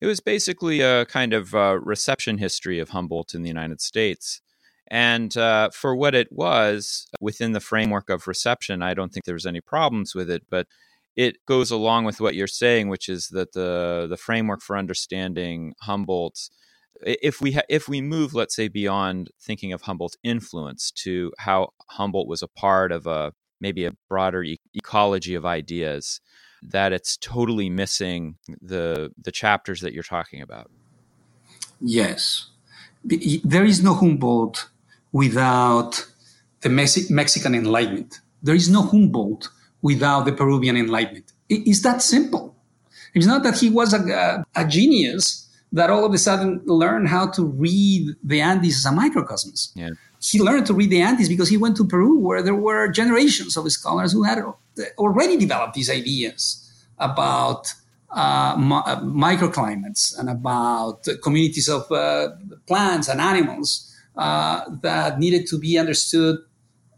it 0.00 0.06
was 0.06 0.20
basically 0.20 0.80
a 0.80 1.06
kind 1.06 1.32
of 1.32 1.54
uh, 1.54 1.78
reception 1.82 2.38
history 2.38 2.78
of 2.78 2.90
Humboldt 2.90 3.34
in 3.34 3.42
the 3.42 3.48
United 3.48 3.80
States. 3.80 4.42
And 4.90 5.36
uh, 5.36 5.70
for 5.70 5.94
what 5.94 6.14
it 6.14 6.28
was 6.32 7.06
within 7.20 7.52
the 7.52 7.60
framework 7.60 8.10
of 8.10 8.26
reception, 8.26 8.82
I 8.82 8.94
don't 8.94 9.12
think 9.12 9.24
there 9.24 9.34
was 9.34 9.46
any 9.46 9.60
problems 9.60 10.14
with 10.14 10.28
it, 10.28 10.42
but 10.50 10.66
it 11.16 11.44
goes 11.46 11.70
along 11.70 12.04
with 12.04 12.20
what 12.20 12.34
you're 12.34 12.46
saying, 12.46 12.88
which 12.88 13.08
is 13.08 13.28
that 13.28 13.52
the 13.52 14.06
the 14.08 14.16
framework 14.16 14.62
for 14.62 14.76
understanding 14.76 15.74
Humboldt 15.82 16.50
if 17.02 17.40
we 17.40 17.52
ha- 17.52 17.62
if 17.68 17.88
we 17.88 18.00
move, 18.00 18.34
let's 18.34 18.54
say, 18.54 18.68
beyond 18.68 19.30
thinking 19.40 19.72
of 19.72 19.82
Humboldt's 19.82 20.16
influence 20.22 20.90
to 20.92 21.32
how 21.38 21.70
Humboldt 21.90 22.28
was 22.28 22.42
a 22.42 22.48
part 22.48 22.92
of 22.92 23.06
a 23.06 23.32
maybe 23.60 23.84
a 23.84 23.92
broader 24.08 24.42
e- 24.42 24.60
ecology 24.74 25.34
of 25.34 25.46
ideas, 25.46 26.20
that 26.62 26.92
it's 26.92 27.16
totally 27.16 27.70
missing 27.70 28.36
the 28.60 29.12
the 29.22 29.32
chapters 29.32 29.80
that 29.80 29.92
you're 29.92 30.02
talking 30.02 30.42
about. 30.42 30.70
Yes, 31.80 32.48
there 33.04 33.64
is 33.64 33.82
no 33.82 33.94
Humboldt 33.94 34.68
without 35.12 36.06
the 36.60 36.68
Mexi- 36.68 37.10
Mexican 37.10 37.54
Enlightenment. 37.54 38.20
There 38.42 38.54
is 38.54 38.68
no 38.68 38.82
Humboldt 38.82 39.48
without 39.82 40.24
the 40.24 40.32
Peruvian 40.32 40.76
Enlightenment. 40.76 41.32
It's 41.48 41.82
that 41.82 42.02
simple. 42.02 42.54
It's 43.14 43.26
not 43.26 43.42
that 43.42 43.58
he 43.58 43.70
was 43.70 43.92
a, 43.92 44.44
a, 44.54 44.62
a 44.62 44.66
genius 44.66 45.48
that 45.72 45.90
all 45.90 46.04
of 46.04 46.12
a 46.12 46.18
sudden 46.18 46.62
learned 46.66 47.08
how 47.08 47.28
to 47.28 47.44
read 47.44 48.14
the 48.22 48.40
Andes 48.40 48.76
as 48.76 48.86
a 48.86 48.94
microcosmos. 48.94 49.70
Yeah. 49.74 49.90
He 50.20 50.40
learned 50.40 50.66
to 50.66 50.74
read 50.74 50.90
the 50.90 51.00
Andes 51.00 51.28
because 51.28 51.48
he 51.48 51.56
went 51.56 51.76
to 51.78 51.86
Peru, 51.86 52.18
where 52.18 52.42
there 52.42 52.54
were 52.54 52.88
generations 52.88 53.56
of 53.56 53.70
scholars 53.72 54.12
who 54.12 54.22
had 54.22 54.42
already 54.98 55.36
developed 55.36 55.74
these 55.74 55.90
ideas 55.90 56.66
about 56.98 57.72
uh, 58.10 58.54
uh 58.58 59.00
microclimates 59.00 60.18
and 60.18 60.28
about 60.28 61.06
communities 61.22 61.68
of 61.68 61.90
uh, 61.92 62.30
plants 62.66 63.08
and 63.08 63.20
animals 63.20 63.89
uh, 64.16 64.62
that 64.82 65.18
needed 65.18 65.46
to 65.48 65.58
be 65.58 65.78
understood 65.78 66.36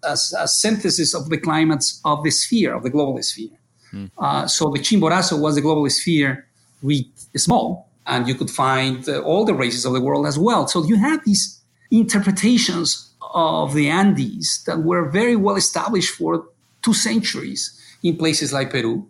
as 0.05 0.35
a 0.38 0.48
synthesis 0.48 1.14
of 1.14 1.29
the 1.29 1.38
climates 1.38 2.01
of 2.05 2.25
the 2.25 2.31
sphere, 2.31 2.75
of 2.75 2.83
the 2.83 2.90
global 2.90 3.22
sphere. 3.22 3.51
Mm. 3.92 4.48
so 4.48 4.70
the 4.70 4.79
Chimborazo 4.79 5.38
was 5.38 5.55
the 5.55 5.61
global 5.61 5.88
sphere, 5.90 6.46
read 6.83 7.07
small, 7.37 7.90
and 8.07 8.27
you 8.27 8.35
could 8.35 8.51
find 8.51 9.07
uh, 9.09 9.20
all 9.20 9.44
the 9.44 9.55
races 9.55 9.85
of 9.85 9.92
the 9.92 10.01
world 10.01 10.27
as 10.27 10.38
well. 10.38 10.66
So 10.66 10.85
you 10.85 10.96
have 10.96 11.25
these 11.25 11.61
interpretations 11.90 13.12
of 13.35 13.75
the 13.75 13.88
Andes 13.88 14.64
that 14.66 14.83
were 14.83 15.09
very 15.11 15.37
well 15.37 15.57
established 15.57 16.14
for 16.14 16.46
two 16.83 16.94
centuries 16.94 17.79
in 18.03 18.16
places 18.16 18.53
like 18.53 18.70
Peru 18.70 19.07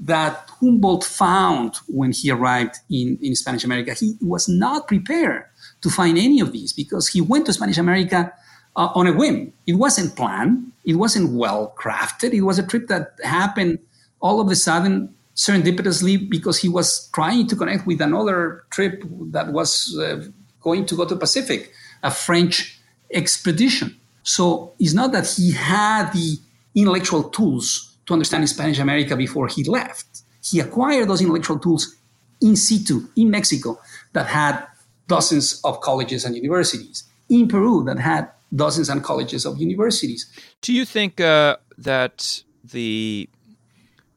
that 0.00 0.50
Humboldt 0.60 1.04
found 1.04 1.76
when 1.86 2.12
he 2.12 2.30
arrived 2.30 2.76
in, 2.90 3.18
in 3.22 3.34
Spanish 3.36 3.64
America. 3.64 3.94
He 3.94 4.16
was 4.20 4.48
not 4.48 4.88
prepared 4.88 5.44
to 5.84 5.90
find 5.90 6.16
any 6.16 6.40
of 6.40 6.50
these 6.50 6.72
because 6.72 7.08
he 7.08 7.20
went 7.20 7.44
to 7.44 7.52
Spanish 7.52 7.76
America 7.76 8.32
uh, 8.74 8.88
on 8.94 9.06
a 9.06 9.12
whim. 9.12 9.52
It 9.66 9.74
wasn't 9.74 10.16
planned, 10.16 10.72
it 10.84 10.94
wasn't 10.94 11.32
well 11.32 11.74
crafted, 11.78 12.32
it 12.32 12.40
was 12.40 12.58
a 12.58 12.66
trip 12.66 12.88
that 12.88 13.12
happened 13.22 13.78
all 14.20 14.40
of 14.40 14.50
a 14.50 14.56
sudden 14.56 15.14
serendipitously 15.36 16.30
because 16.30 16.56
he 16.58 16.70
was 16.70 17.08
trying 17.08 17.46
to 17.48 17.54
connect 17.54 17.86
with 17.86 18.00
another 18.00 18.64
trip 18.70 19.04
that 19.30 19.52
was 19.52 19.94
uh, 19.98 20.24
going 20.62 20.86
to 20.86 20.96
go 20.96 21.04
to 21.04 21.16
Pacific, 21.16 21.70
a 22.02 22.10
French 22.10 22.80
expedition. 23.12 23.94
So 24.22 24.72
it's 24.80 24.94
not 24.94 25.12
that 25.12 25.26
he 25.26 25.52
had 25.52 26.12
the 26.12 26.38
intellectual 26.74 27.24
tools 27.24 27.94
to 28.06 28.14
understand 28.14 28.48
Spanish 28.48 28.78
America 28.78 29.16
before 29.16 29.48
he 29.48 29.64
left. 29.64 30.22
He 30.42 30.60
acquired 30.60 31.10
those 31.10 31.20
intellectual 31.20 31.58
tools 31.58 31.96
in 32.40 32.56
situ 32.56 33.06
in 33.16 33.30
Mexico 33.30 33.78
that 34.14 34.26
had 34.26 34.66
dozens 35.08 35.60
of 35.64 35.80
colleges 35.80 36.24
and 36.24 36.34
universities, 36.34 37.04
in 37.28 37.48
Peru 37.48 37.84
that 37.84 37.98
had 37.98 38.30
dozens 38.54 38.88
and 38.88 39.02
colleges 39.02 39.44
of 39.44 39.58
universities. 39.58 40.30
Do 40.60 40.72
you 40.72 40.84
think 40.84 41.20
uh, 41.20 41.56
that 41.78 42.42
the 42.62 43.28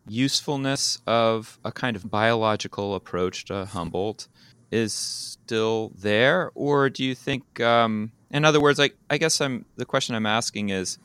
usefulness 0.08 1.00
of 1.06 1.60
a 1.65 1.71
kind 1.71 1.95
of 1.95 2.10
biological 2.10 2.95
approach 2.95 3.45
to 3.45 3.65
Humboldt 3.65 4.28
is 4.71 4.93
still 4.93 5.91
there, 5.97 6.52
or 6.56 6.89
do 6.89 7.04
you 7.04 7.15
think, 7.15 7.60
um, 7.60 8.12
in 8.32 8.45
other 8.45 8.60
words, 8.60 8.80
like 8.80 8.95
I 9.10 9.17
guess 9.17 9.39
I'm 9.41 9.65
the 9.78 9.86
question 9.86 10.15
I'm 10.15 10.26
asking 10.26 10.69
is, 10.69 10.97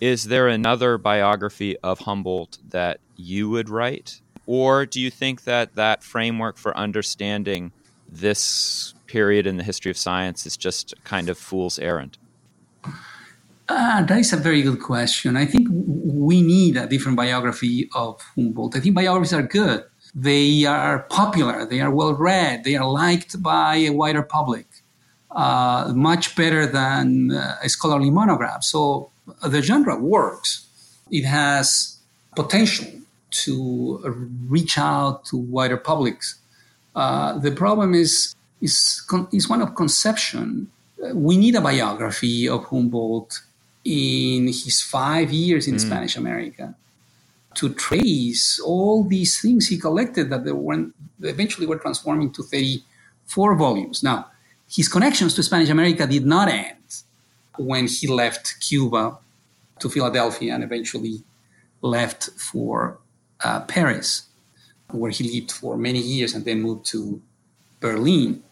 is 0.00 0.24
there 0.24 0.48
another 0.48 0.98
biography 0.98 1.76
of 1.78 2.00
Humboldt 2.00 2.58
that 2.68 3.00
you 3.16 3.48
would 3.48 3.68
write, 3.68 4.20
or 4.46 4.84
do 4.86 5.00
you 5.00 5.10
think 5.10 5.44
that 5.44 5.74
that 5.76 6.02
framework 6.02 6.58
for 6.58 6.76
understanding 6.76 7.72
this 8.20 8.94
period 9.06 9.46
in 9.46 9.56
the 9.56 9.64
history 9.64 9.90
of 9.90 9.96
science 9.96 10.46
is 10.46 10.56
just 10.56 10.94
kind 11.04 11.28
of 11.28 11.38
fool's 11.38 11.78
errand? 11.78 12.18
Ah, 13.68 14.04
that 14.06 14.18
is 14.18 14.32
a 14.32 14.36
very 14.36 14.62
good 14.62 14.80
question. 14.80 15.36
I 15.36 15.46
think 15.46 15.68
we 15.70 16.42
need 16.42 16.76
a 16.76 16.86
different 16.86 17.16
biography 17.16 17.88
of 17.94 18.20
Humboldt. 18.34 18.76
I 18.76 18.80
think 18.80 18.94
biographies 18.94 19.32
are 19.32 19.42
good. 19.42 19.84
They 20.14 20.64
are 20.64 21.00
popular. 21.10 21.64
They 21.66 21.80
are 21.80 21.90
well 21.90 22.14
read. 22.14 22.64
They 22.64 22.76
are 22.76 22.88
liked 22.88 23.42
by 23.42 23.76
a 23.76 23.90
wider 23.90 24.22
public, 24.22 24.66
uh, 25.30 25.92
much 25.94 26.36
better 26.36 26.66
than 26.66 27.32
uh, 27.32 27.56
a 27.62 27.68
scholarly 27.68 28.10
monograph. 28.10 28.62
So 28.62 29.10
uh, 29.42 29.48
the 29.48 29.62
genre 29.62 29.98
works. 29.98 30.66
It 31.10 31.24
has 31.24 31.98
potential 32.36 32.86
to 33.30 34.28
reach 34.46 34.78
out 34.78 35.24
to 35.26 35.36
wider 35.36 35.76
publics. 35.76 36.38
Uh, 36.94 37.38
the 37.38 37.50
problem 37.50 37.94
is 37.94 38.34
is, 38.60 39.02
is 39.32 39.48
one 39.48 39.60
of 39.60 39.74
conception. 39.74 40.70
We 41.12 41.36
need 41.36 41.54
a 41.54 41.60
biography 41.60 42.48
of 42.48 42.64
Humboldt 42.64 43.40
in 43.84 44.46
his 44.46 44.80
five 44.80 45.30
years 45.32 45.68
in 45.68 45.74
mm. 45.74 45.80
Spanish 45.80 46.16
America 46.16 46.74
to 47.54 47.72
trace 47.74 48.58
all 48.64 49.04
these 49.04 49.40
things 49.40 49.68
he 49.68 49.78
collected 49.78 50.30
that 50.30 50.44
they 50.44 50.52
were 50.52 50.86
eventually 51.22 51.66
were 51.66 51.78
transformed 51.78 52.22
into 52.22 52.42
34 52.42 53.56
volumes. 53.56 54.02
Now, 54.02 54.26
his 54.68 54.88
connections 54.88 55.34
to 55.34 55.42
Spanish 55.42 55.68
America 55.68 56.06
did 56.06 56.26
not 56.26 56.48
end 56.48 57.02
when 57.56 57.86
he 57.86 58.08
left 58.08 58.56
Cuba 58.60 59.18
to 59.78 59.88
Philadelphia 59.88 60.54
and 60.54 60.64
eventually 60.64 61.22
left 61.82 62.30
for 62.30 62.98
uh, 63.42 63.60
Paris, 63.60 64.28
where 64.90 65.10
he 65.10 65.24
lived 65.40 65.52
for 65.52 65.76
many 65.76 65.98
years 65.98 66.34
and 66.34 66.44
then 66.44 66.62
moved 66.62 66.86
to 66.86 67.20
Berlin, 67.80 68.42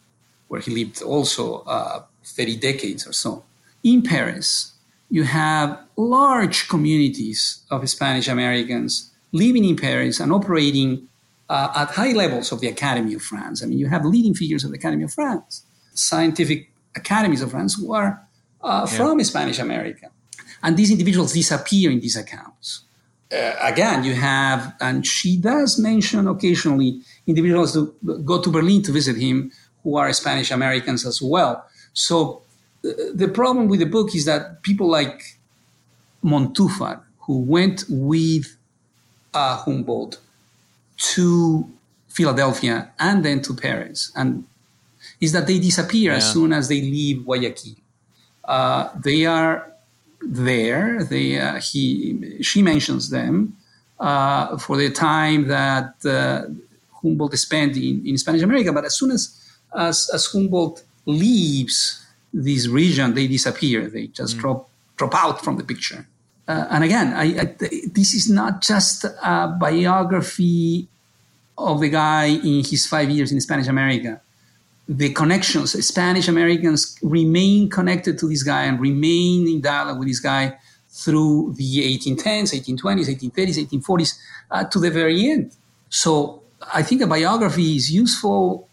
where 0.49 0.61
he 0.61 0.71
lived 0.71 1.03
also 1.03 1.63
uh, 1.63 2.03
30 2.25 2.57
decades 2.57 3.07
or 3.07 3.13
so. 3.13 3.45
In 3.83 4.03
Paris, 4.03 4.73
you 5.11 5.25
have 5.25 5.79
large 5.97 6.69
communities 6.69 7.63
of 7.71 7.89
Spanish 7.89 8.29
Americans 8.29 9.11
living 9.33 9.65
in 9.65 9.77
Paris 9.77 10.21
and 10.21 10.33
operating 10.33 11.09
uh, 11.49 11.73
at 11.75 11.91
high 11.91 12.13
levels 12.13 12.53
of 12.53 12.61
the 12.61 12.69
Academy 12.69 13.15
of 13.15 13.23
France. 13.23 13.63
I 13.63 13.67
mean, 13.67 13.79
you 13.79 13.89
have 13.89 14.05
leading 14.05 14.35
figures 14.35 14.65
of 14.65 14.71
the 14.71 14.79
Academy 14.79 15.05
of 15.05 15.13
France, 15.13 15.65
scientific 15.95 16.71
academies 16.95 17.43
of 17.43 17.51
France 17.51 17.75
who 17.75 17.93
are 17.93 18.27
uh, 18.63 18.87
yeah. 18.89 18.97
from 18.97 19.23
Spanish 19.25 19.59
America. 19.59 20.11
And 20.63 20.77
these 20.77 20.91
individuals 20.91 21.33
disappear 21.33 21.91
in 21.91 22.01
these 22.01 22.17
accounts. 22.17 22.85
Uh, 23.33 23.57
again, 23.61 24.05
you 24.05 24.15
have, 24.15 24.75
and 24.81 25.07
she 25.07 25.37
does 25.39 25.79
mention 25.79 26.29
occasionally 26.29 27.01
individuals 27.27 27.75
who 27.75 27.95
go 28.25 28.43
to 28.43 28.51
Berlin 28.51 28.83
to 28.83 28.93
visit 28.93 29.17
him 29.17 29.51
who 29.83 29.97
are 29.97 30.13
Spanish 30.13 30.51
Americans 30.51 31.07
as 31.07 31.21
well. 31.23 31.65
So 31.93 32.43
the 32.83 33.31
problem 33.33 33.69
with 33.69 33.81
the 33.81 33.87
book 33.87 34.15
is 34.15 34.25
that 34.27 34.63
people 34.63 34.89
like 34.89 35.39
Montúfar, 36.25 37.01
who 37.21 37.39
went 37.39 37.85
with 37.89 38.57
uh, 39.35 39.57
Humboldt 39.57 40.19
to 40.97 41.69
Philadelphia 42.09 42.93
and 42.99 43.25
then 43.25 43.41
to 43.43 43.55
Paris, 43.55 44.13
and 44.15 44.45
is 45.21 45.33
that 45.33 45.47
they 45.47 45.59
disappear 45.59 46.13
yeah. 46.13 46.19
as 46.19 46.33
soon 46.33 46.53
as 46.53 46.69
they 46.69 46.81
leave 46.81 47.25
Guayaquil. 47.25 47.75
Uh, 48.45 48.89
they 49.03 49.25
are 49.27 49.72
there. 50.27 51.05
They 51.05 51.39
uh, 51.39 51.61
he 51.61 52.43
she 52.43 52.63
mentions 52.63 53.11
them 53.11 53.57
uh, 53.99 54.59
for 54.59 54.77
the 54.77 54.91
time 54.91 55.49
that 55.49 55.95
uh, 56.05 56.47
Humboldt 57.03 57.37
spent 57.39 57.77
in, 57.77 58.07
in 58.07 58.19
Spanish 58.19 58.43
America. 58.43 58.73
But 58.73 58.85
as 58.85 58.97
soon 58.97 59.11
as, 59.11 59.39
as 59.77 60.11
as 60.13 60.27
Humboldt 60.27 60.83
leaves 61.07 62.05
this 62.33 62.67
region, 62.69 63.15
they 63.15 63.27
disappear. 63.27 63.89
They 63.89 64.07
just 64.09 64.37
mm. 64.37 64.41
drop 64.41 64.69
drop 64.97 65.15
out 65.15 65.45
from 65.45 65.57
the 65.57 65.65
picture. 65.65 66.07
Uh, 66.49 66.67
and 66.71 66.85
again, 66.85 67.13
I, 67.15 67.25
I, 67.41 67.45
this 67.93 68.15
is 68.15 68.29
not 68.29 68.63
just 68.63 69.05
a 69.05 69.57
biography 69.61 70.89
of 71.57 71.81
the 71.81 71.89
guy 71.89 72.27
in 72.27 72.65
his 72.65 72.87
five 72.87 73.09
years 73.11 73.31
in 73.31 73.41
Spanish 73.41 73.69
America 73.69 74.21
the 74.89 75.13
connections, 75.13 75.73
Spanish 75.87 76.29
Americans 76.29 76.97
remain 77.03 77.71
connected 77.71 78.19
to 78.19 78.29
this 78.29 78.43
guy 78.43 78.65
and 78.65 78.81
remain 78.81 79.47
in 79.47 79.61
dialogue 79.61 79.99
with 79.99 80.09
this 80.09 80.21
guy 80.21 80.59
through 80.91 81.55
the 81.57 81.99
1810s, 81.99 82.53
1820s, 82.53 83.09
1830s, 83.09 83.67
1840s 83.67 84.19
uh, 84.51 84.65
to 84.65 84.79
the 84.79 84.91
very 84.91 85.31
end. 85.31 85.57
So 85.89 86.43
I 86.73 86.83
think 86.83 87.01
a 87.01 87.07
biography 87.07 87.77
is 87.77 87.91
useful, 87.91 88.69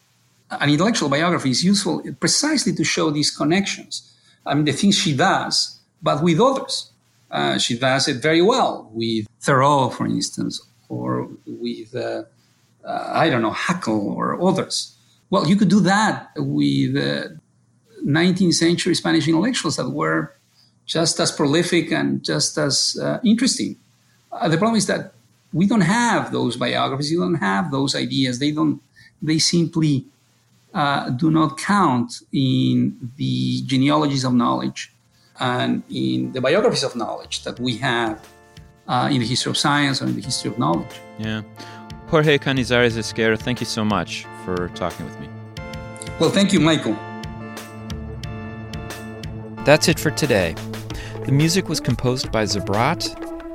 an 0.50 0.70
intellectual 0.70 1.10
biography 1.10 1.52
is 1.52 1.64
useful 1.64 2.02
precisely 2.20 2.74
to 2.74 2.84
show 2.84 3.12
these 3.12 3.32
connections. 3.32 4.12
I 4.46 4.56
mean, 4.56 4.66
the 4.66 4.74
things 4.74 4.98
she 4.98 5.16
does, 5.16 5.80
but 6.02 6.24
with 6.24 6.40
others. 6.40 6.92
Uh, 7.32 7.60
she 7.60 7.78
does 7.78 8.08
it 8.08 8.24
very 8.24 8.42
well 8.42 8.90
with 8.92 9.28
Thoreau, 9.40 9.90
for 9.90 10.08
instance, 10.08 10.60
or 10.90 11.30
with, 11.46 11.96
uh, 11.96 12.24
uh 12.84 13.12
I 13.14 13.30
don't 13.30 13.44
know, 13.44 13.52
Haeckel 13.52 14.16
or 14.16 14.42
others. 14.42 14.96
Well, 15.30 15.48
you 15.48 15.56
could 15.56 15.70
do 15.70 15.80
that 15.82 16.32
with 16.36 16.96
uh, 16.98 17.30
19th 18.06 18.54
century 18.54 18.96
Spanish 18.96 19.28
intellectuals 19.28 19.76
that 19.78 19.90
were 19.90 20.34
just 20.86 21.20
as 21.20 21.32
prolific 21.32 21.92
and 21.92 22.24
just 22.24 22.58
as 22.58 22.98
uh, 23.02 23.20
interesting. 23.24 23.76
Uh, 24.32 24.48
the 24.48 24.58
problem 24.58 24.78
is 24.78 24.88
that 24.88 25.14
we 25.54 25.68
don't 25.68 25.82
have 25.82 26.32
those 26.32 26.58
biographies. 26.58 27.12
You 27.12 27.20
don't 27.20 27.36
have 27.36 27.72
those 27.72 27.96
ideas. 27.96 28.40
They 28.40 28.52
don't. 28.52 28.82
They 29.22 29.40
simply 29.40 30.06
uh, 30.74 31.10
do 31.10 31.30
not 31.30 31.58
count 31.58 32.22
in 32.32 33.12
the 33.18 33.62
genealogies 33.64 34.24
of 34.24 34.34
knowledge 34.34 34.92
and 35.40 35.84
in 35.90 36.32
the 36.32 36.42
biographies 36.42 36.84
of 36.84 36.96
knowledge 36.96 37.44
that 37.44 37.60
we 37.60 37.78
have 37.78 38.28
uh, 38.88 39.10
in 39.12 39.20
the 39.20 39.26
history 39.26 39.50
of 39.50 39.58
science 39.58 40.02
or 40.02 40.06
in 40.06 40.16
the 40.16 40.22
history 40.22 40.52
of 40.52 40.58
knowledge. 40.58 41.00
Yeah. 41.18 41.42
Jorge 42.08 42.38
Canizares 42.38 42.98
Esguerra, 42.98 43.38
thank 43.38 43.60
you 43.60 43.66
so 43.66 43.86
much 43.86 44.26
for 44.56 44.70
talking 44.70 45.06
with 45.06 45.20
me. 45.20 45.30
Well, 46.20 46.30
thank 46.30 46.54
you, 46.54 46.60
Michael. 46.60 46.98
That's 49.66 49.88
it 49.88 50.00
for 50.00 50.12
today. 50.12 50.56
The 51.26 51.32
music 51.32 51.70
was 51.70 51.80
composed 51.80 52.32
by 52.32 52.44
Zabrat 52.44 53.29